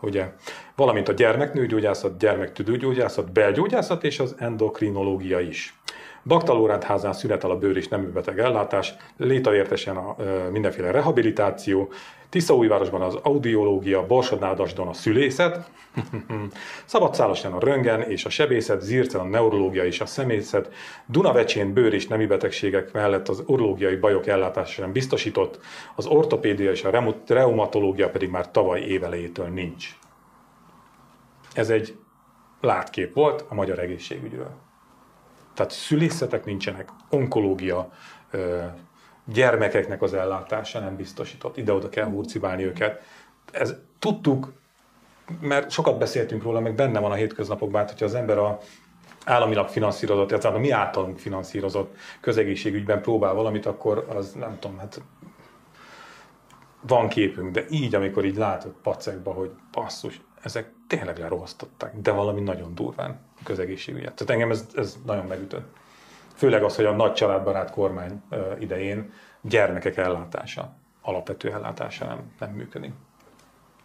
[0.00, 0.32] ugye,
[0.76, 5.77] valamint a gyermeknőgyógyászat, gyermektüdőgyógyászat, belgyógyászat és az endokrinológia is.
[6.28, 11.92] Baktalóránt házán szünetel a bőr és neműbeteg ellátás, létavértesen a ö, mindenféle rehabilitáció,
[12.28, 15.70] Tiszaújvárosban az audiológia, Borsodnádasdon a szülészet,
[16.84, 20.72] Szabadszálason a röngen és a sebészet, Zircen a neurológia és a szemészet,
[21.06, 25.60] Dunavecsén bőr és nemi betegségek mellett az urológiai bajok ellátása sem biztosított,
[25.94, 29.98] az ortopédia és a reumatológia pedig már tavaly évelejétől nincs.
[31.54, 31.96] Ez egy
[32.60, 34.67] látkép volt a magyar egészségügyről.
[35.58, 37.92] Tehát szülészetek nincsenek, onkológia,
[39.24, 41.56] gyermekeknek az ellátása nem biztosított.
[41.56, 43.02] Ide-oda kell hurcibálni őket.
[43.52, 44.52] Ez, tudtuk,
[45.40, 48.58] mert sokat beszéltünk róla, meg benne van a hétköznapokban, hogyha az ember a
[49.24, 55.00] államilag finanszírozott, illetve a mi általunk finanszírozott közegészségügyben próbál valamit, akkor az nem tudom, hát
[56.80, 62.40] van képünk, de így, amikor így látod pacekba, hogy basszus, ezek tényleg lerohasztották, de valami
[62.40, 64.14] nagyon durván a közegészségügyet.
[64.14, 65.76] Tehát engem ez, ez nagyon megütött.
[66.34, 68.22] Főleg az, hogy a nagy családbarát kormány
[68.58, 70.72] idején gyermekek ellátása,
[71.02, 72.92] alapvető ellátása nem, nem működik.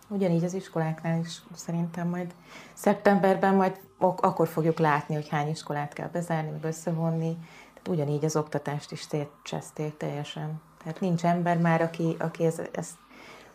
[0.08, 2.34] Ugyanígy az iskoláknál is szerintem majd
[2.74, 7.38] szeptemberben majd akkor fogjuk látni, hogy hány iskolát kell bezárni, meg összevonni.
[7.74, 10.62] Tehát ugyanígy az oktatást is szétcseszték teljesen.
[10.84, 12.94] Tehát nincs ember már, aki, aki ezt, ezt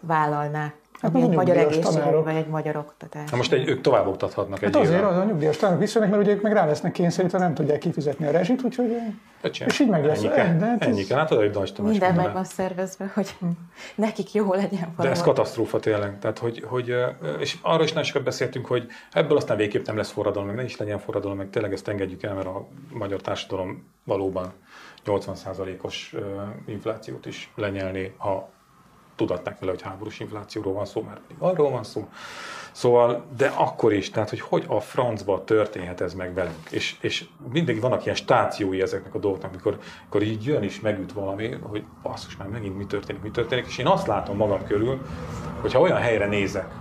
[0.01, 0.73] vállalná.
[1.01, 3.31] Hát egy magyar egészségügy, vagy egy magyar oktatás.
[3.31, 6.27] Na most egy, ők tovább oktathatnak hát egy azért az a nyugdíjas tanárok visszajönnek, mert
[6.27, 8.97] ugye ők meg rá lesznek kényszerítve, nem tudják kifizetni a rezsit, úgyhogy
[9.41, 10.19] Öcsém, és így meg lesz.
[10.19, 11.19] Ennyi kell, hát ennyi kell.
[11.19, 13.37] Hát egy nagy Minden meg van szervezve, hogy
[13.95, 14.97] nekik jó legyen valami.
[14.97, 16.19] De ez katasztrófa tényleg.
[16.19, 16.95] Tehát, hogy, hogy,
[17.39, 20.65] és arról is nagyon sokat beszéltünk, hogy ebből aztán végképp nem lesz forradalom, meg ne
[20.65, 24.53] is legyen forradalom, meg tényleg ezt engedjük el, mert a magyar társadalom valóban
[25.07, 26.15] 80%-os
[26.67, 28.49] inflációt is lenyelni, ha
[29.19, 32.09] tudatták vele, hogy háborús inflációról van szó, már pedig arról van szó.
[32.73, 36.71] Szóval, de akkor is, tehát, hogy hogy a francba történhet ez meg velünk.
[36.71, 41.13] És, és mindig vannak ilyen stációi ezeknek a dolgoknak, amikor, amikor így jön és megüt
[41.13, 45.01] valami, hogy basszus, már megint mi történik, mi történik, és én azt látom magam körül,
[45.61, 46.75] hogyha olyan helyre nézek,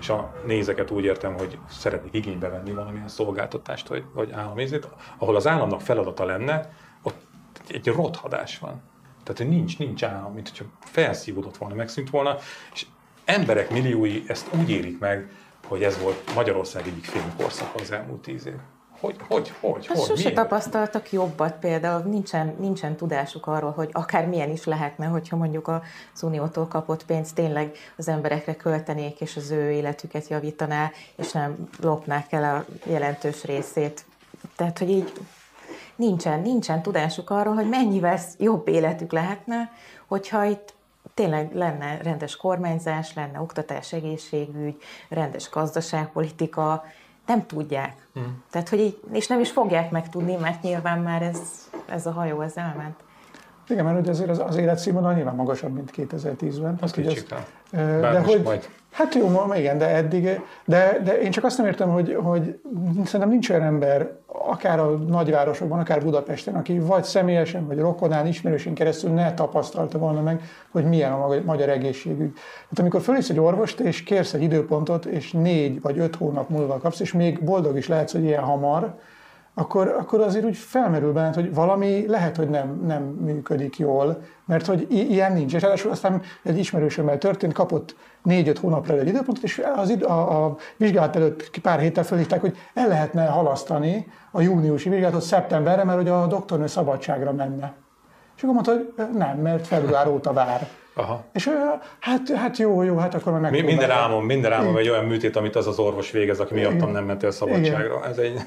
[0.00, 4.88] és a nézeket úgy értem, hogy szeretnék igénybe venni valamilyen szolgáltatást, vagy, vagy államizzét,
[5.18, 7.20] ahol az államnak feladata lenne, ott
[7.68, 8.82] egy rothadás van.
[9.26, 12.36] Tehát, hogy nincs, nincs állam, mint hogyha felszívódott volna, megszűnt volna,
[12.74, 12.86] és
[13.24, 15.30] emberek milliói ezt úgy érik meg,
[15.66, 18.54] hogy ez volt Magyarország egyik filmkorszak az elmúlt tíz év.
[19.00, 20.06] Hogy, hogy, hogy, hát hogy?
[20.06, 25.68] Sose tapasztaltak jobbat például, nincsen, nincsen tudásuk arról, hogy akár milyen is lehetne, hogyha mondjuk
[25.68, 31.68] az Uniótól kapott pénzt tényleg az emberekre költenék, és az ő életüket javítaná, és nem
[31.80, 34.04] lopnák el a jelentős részét.
[34.56, 35.12] Tehát, hogy így
[35.96, 39.70] nincsen, nincsen tudásuk arról, hogy mennyivel jobb életük lehetne,
[40.06, 40.74] hogyha itt
[41.14, 44.76] tényleg lenne rendes kormányzás, lenne oktatás, egészségügy,
[45.08, 46.84] rendes gazdaságpolitika,
[47.26, 48.08] nem tudják.
[48.14, 48.42] Hmm.
[48.50, 51.38] Tehát, hogy így, és nem is fogják megtudni, mert nyilván már ez,
[51.86, 53.04] ez a hajó, ez elment.
[53.68, 56.76] Igen, mert ugye azért az, az életszínvonal nyilván magasabb, mint 2010-ben.
[56.80, 57.34] Az kicsit.
[57.70, 58.68] De hogy, majd.
[58.96, 62.60] Hát jó, igen, de eddig, de, de én csak azt nem értem, hogy, hogy
[63.04, 68.74] szerintem nincs olyan ember, akár a nagyvárosokban, akár Budapesten, aki vagy személyesen, vagy rokonán, ismerősén
[68.74, 72.32] keresztül ne tapasztalta volna meg, hogy milyen a magyar egészségügy.
[72.68, 76.78] Hát amikor fölmész egy orvost, és kérsz egy időpontot, és négy vagy öt hónap múlva
[76.78, 78.94] kapsz, és még boldog is lehetsz, hogy ilyen hamar,
[79.58, 84.66] akkor, akkor azért úgy felmerül benned, hogy valami lehet, hogy nem, nem működik jól, mert
[84.66, 85.54] hogy i- ilyen nincs.
[85.54, 90.44] És ráadásul aztán egy ismerősömmel történt, kapott négy-öt hónapra egy időpontot, és az id- a,
[90.44, 95.98] a vizsgálat előtt pár héttel fölhívták, hogy el lehetne halasztani a júniusi vizsgálatot szeptemberre, mert
[95.98, 97.72] hogy a doktornő szabadságra menne.
[98.36, 100.68] És akkor mondta, hogy nem, mert február óta vár.
[100.98, 101.24] Aha.
[101.32, 101.50] És
[102.00, 105.56] hát, hát jó, jó, hát akkor meg Minden álmom, minden álmom egy olyan műtét, amit
[105.56, 107.96] az az orvos végez, aki miattam nem ment el szabadságra.
[107.96, 108.10] Igen.
[108.10, 108.40] Ez egy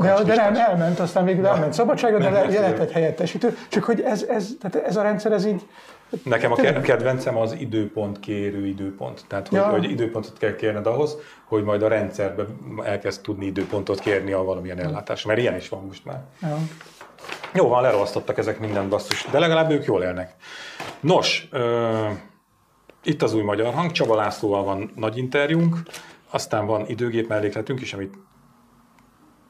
[0.00, 3.56] de, de nem, elment, aztán végül elment szabadságra, de lehetett helyettesítő.
[3.68, 5.62] Csak hogy ez, ez, tehát ez a rendszer, ez így
[6.24, 9.24] Nekem a kedvencem az időpont kérő időpont.
[9.28, 9.64] Tehát, hogy, ja.
[9.64, 12.44] hogy időpontot kell kérned ahhoz, hogy majd a rendszerbe
[12.84, 15.28] elkezd tudni időpontot kérni a valamilyen ellátásra.
[15.28, 16.20] Mert ilyen is van most már.
[16.42, 16.58] Ja.
[17.54, 20.34] Jó van, lerohasztottak ezek mindent basszus, de legalább ők jól élnek.
[21.02, 22.10] Nos, uh,
[23.04, 25.82] itt az új magyar hang, Csaba Lászlóval van nagy interjúnk,
[26.30, 28.14] aztán van időgép mellékletünk is, amit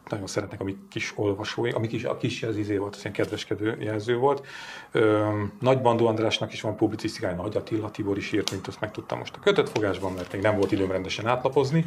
[0.09, 3.13] nagyon szeretnek a mi kis olvasói, ami kis, a kis az izé volt, az ilyen
[3.13, 4.47] kedveskedő jelző volt.
[4.93, 5.29] Ö,
[5.61, 9.37] Nagy Bandó Andrásnak is van publicisztikája, Nagy Attila Tibor is írt, mint azt megtudtam most
[9.37, 11.87] a kötött fogásban, mert még nem volt időm rendesen átlapozni.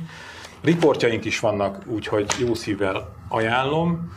[0.62, 4.12] Riportjaink is vannak, úgyhogy jó szívvel ajánlom.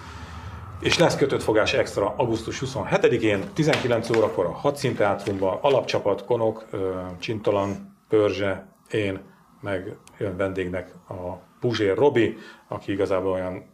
[0.81, 6.66] És lesz kötött fogás extra augusztus 27-én, 19 órakor a Hadszínteátrumban, alapcsapat, Konok,
[7.18, 9.20] Csintalan, Pörzse, én,
[9.61, 12.37] meg jön vendégnek a Puzsér Robi,
[12.68, 13.64] aki igazából olyan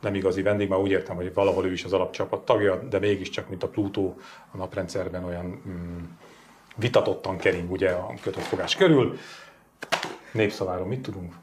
[0.00, 3.48] nem igazi vendég, már úgy értem, hogy valahol ő is az alapcsapat tagja, de mégiscsak,
[3.48, 4.16] mint a Plutó
[4.50, 5.98] a naprendszerben olyan mm,
[6.76, 9.18] vitatottan kering ugye a kötött fogás körül.
[10.32, 11.34] Népszaváról mit tudunk?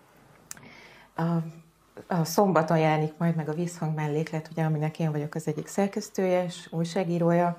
[1.15, 1.23] A,
[2.07, 6.43] a szombaton jelenik majd meg a Vízhang melléklet, ugye, aminek én vagyok az egyik szerkesztője
[6.43, 7.57] és újságírója.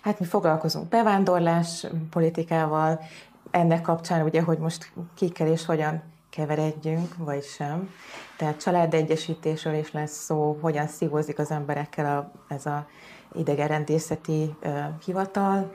[0.00, 3.00] Hát mi foglalkozunk bevándorlás politikával,
[3.50, 7.90] ennek kapcsán ugye, hogy most kikkel és hogyan keveredjünk, vagy sem.
[8.36, 12.86] Tehát családegyesítésről is lesz szó, hogyan szívózik az emberekkel a, ez a
[13.32, 15.72] idegenrendészeti uh, hivatal,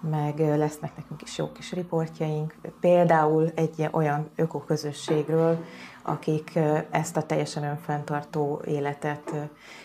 [0.00, 5.64] meg lesznek nekünk is jó kis riportjaink, például egy olyan ökoközösségről,
[6.08, 6.58] akik
[6.90, 9.32] ezt a teljesen önfenntartó életet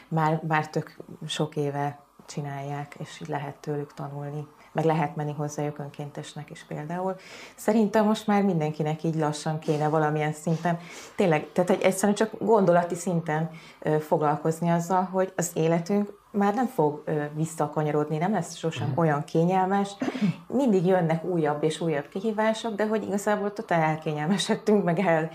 [0.08, 0.98] már, már tök
[1.28, 7.16] sok éve csinálják, és így lehet tőlük tanulni meg lehet menni hozzájuk önkéntesnek is például.
[7.56, 10.80] Szerintem most már mindenkinek így lassan kéne valamilyen szinten,
[11.16, 13.50] tényleg, tehát egy egyszerűen csak gondolati szinten
[14.00, 17.04] foglalkozni azzal, hogy az életünk már nem fog
[17.36, 18.98] visszakanyarodni, nem lesz sosem mm.
[18.98, 19.96] olyan kényelmes.
[20.48, 25.30] Mindig jönnek újabb és újabb kihívások, de hogy igazából totál elkényelmesedtünk, meg el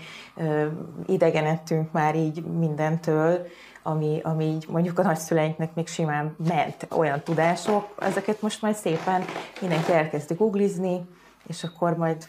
[1.05, 3.47] idegenedtünk már így mindentől,
[3.83, 9.23] ami, ami így mondjuk a nagyszüleinknek még simán ment olyan tudások, ezeket most majd szépen
[9.61, 11.05] mindenki elkezdi googlizni,
[11.47, 12.27] és akkor majd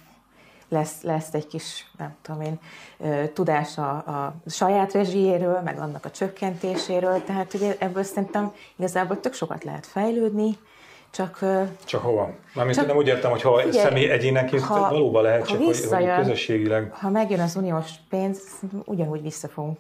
[0.71, 2.59] lesz, lesz egy kis, nem tudom én,
[3.33, 9.35] tudás a, a saját rezsijéről, meg annak a csökkentéséről, tehát ugye ebből szerintem igazából tök
[9.35, 10.59] sokat lehet fejlődni,
[11.11, 11.45] csak...
[11.85, 12.31] Csak hova?
[12.55, 15.87] Mármint csak, nem úgy értem, hogy ha figyelj, személy egyénenként ha, valóban lehet, csak hogy,
[15.91, 16.93] hogy közösségileg...
[16.93, 18.41] Ha megjön az uniós pénz,
[18.85, 19.79] ugyanúgy vissza fogunk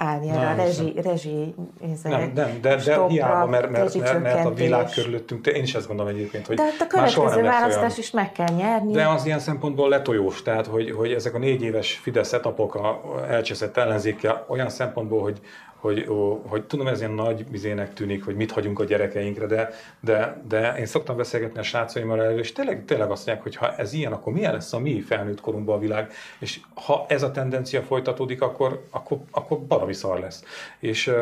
[0.00, 1.54] állni erre a rezsi, rezsi
[2.02, 5.86] nem, nem, de, de hiába, mert, mert, mert, mert a világ körülöttünk, én is ezt
[5.86, 8.92] gondolom egyébként, hogy De hát a következő választás olyan, is meg kell nyerni.
[8.92, 13.00] De az ilyen szempontból letojós, tehát hogy, hogy ezek a négy éves Fidesz etapok a
[13.28, 15.40] elcseszett ellenzékkel olyan szempontból, hogy,
[15.80, 19.70] hogy, ó, hogy tudom, ez ilyen nagy vizének tűnik, hogy mit hagyunk a gyerekeinkre, de,
[20.00, 23.74] de, de én szoktam beszélgetni a srácaimmal erről, és tényleg, tényleg azt mondják, hogy ha
[23.76, 27.30] ez ilyen, akkor milyen lesz a mi felnőtt korunkban a világ, és ha ez a
[27.30, 30.44] tendencia folytatódik, akkor, akkor, akkor valami szar lesz.
[30.78, 31.14] És uh,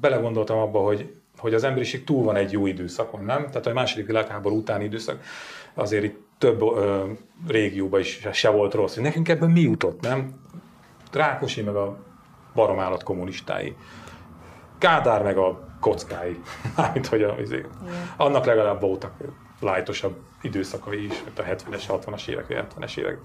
[0.00, 3.46] belegondoltam abba, hogy, hogy az emberiség túl van egy jó időszakon, nem?
[3.46, 5.22] Tehát a második világháború utáni időszak
[5.74, 7.04] azért itt több ö,
[7.48, 8.94] régióban is se volt rossz.
[8.94, 10.40] Nekünk ebben mi jutott, nem?
[11.12, 12.05] Rákosi meg a
[12.56, 13.76] baromállat kommunistái.
[14.78, 16.40] Kádár meg a kockái.
[16.76, 17.68] Mármint, hogy a, azért,
[18.16, 19.12] annak legalább voltak
[19.60, 23.18] lájtosabb időszakai is, mint a 70-es, 60-as évek, 70-es évek.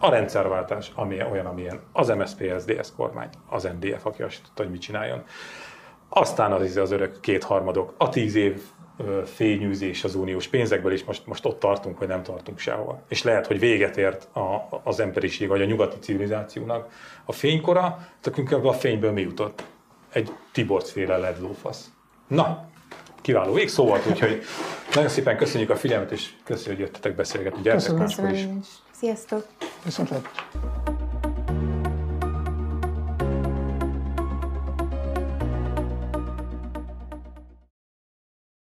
[0.00, 4.72] A rendszerváltás, ami olyan, amilyen az MSZP, SZDSZ kormány, az NDF, aki azt tudta, hogy
[4.72, 5.24] mit csináljon.
[6.08, 8.62] Aztán az, az örök kétharmadok, a tíz év
[9.24, 13.02] fényűzés az uniós pénzekből, és most, most ott tartunk, hogy nem tartunk sehol.
[13.08, 16.88] És lehet, hogy véget ért a, az emberiség, vagy a nyugati civilizációnak
[17.24, 19.64] a fénykora, nekünk ebből a fényből mi jutott?
[20.12, 21.90] Egy Tiborcféle led lófasz.
[22.26, 22.68] Na,
[23.20, 24.42] kiváló végszó volt, úgyhogy
[24.94, 27.62] nagyon szépen köszönjük a figyelmet, és köszönjük, hogy jöttetek beszélgetni.
[27.62, 28.30] Gyertek Köszönöm.
[28.30, 28.60] Köszönöm.
[28.90, 29.46] Sziasztok!
[29.84, 31.31] Viszontlátásra!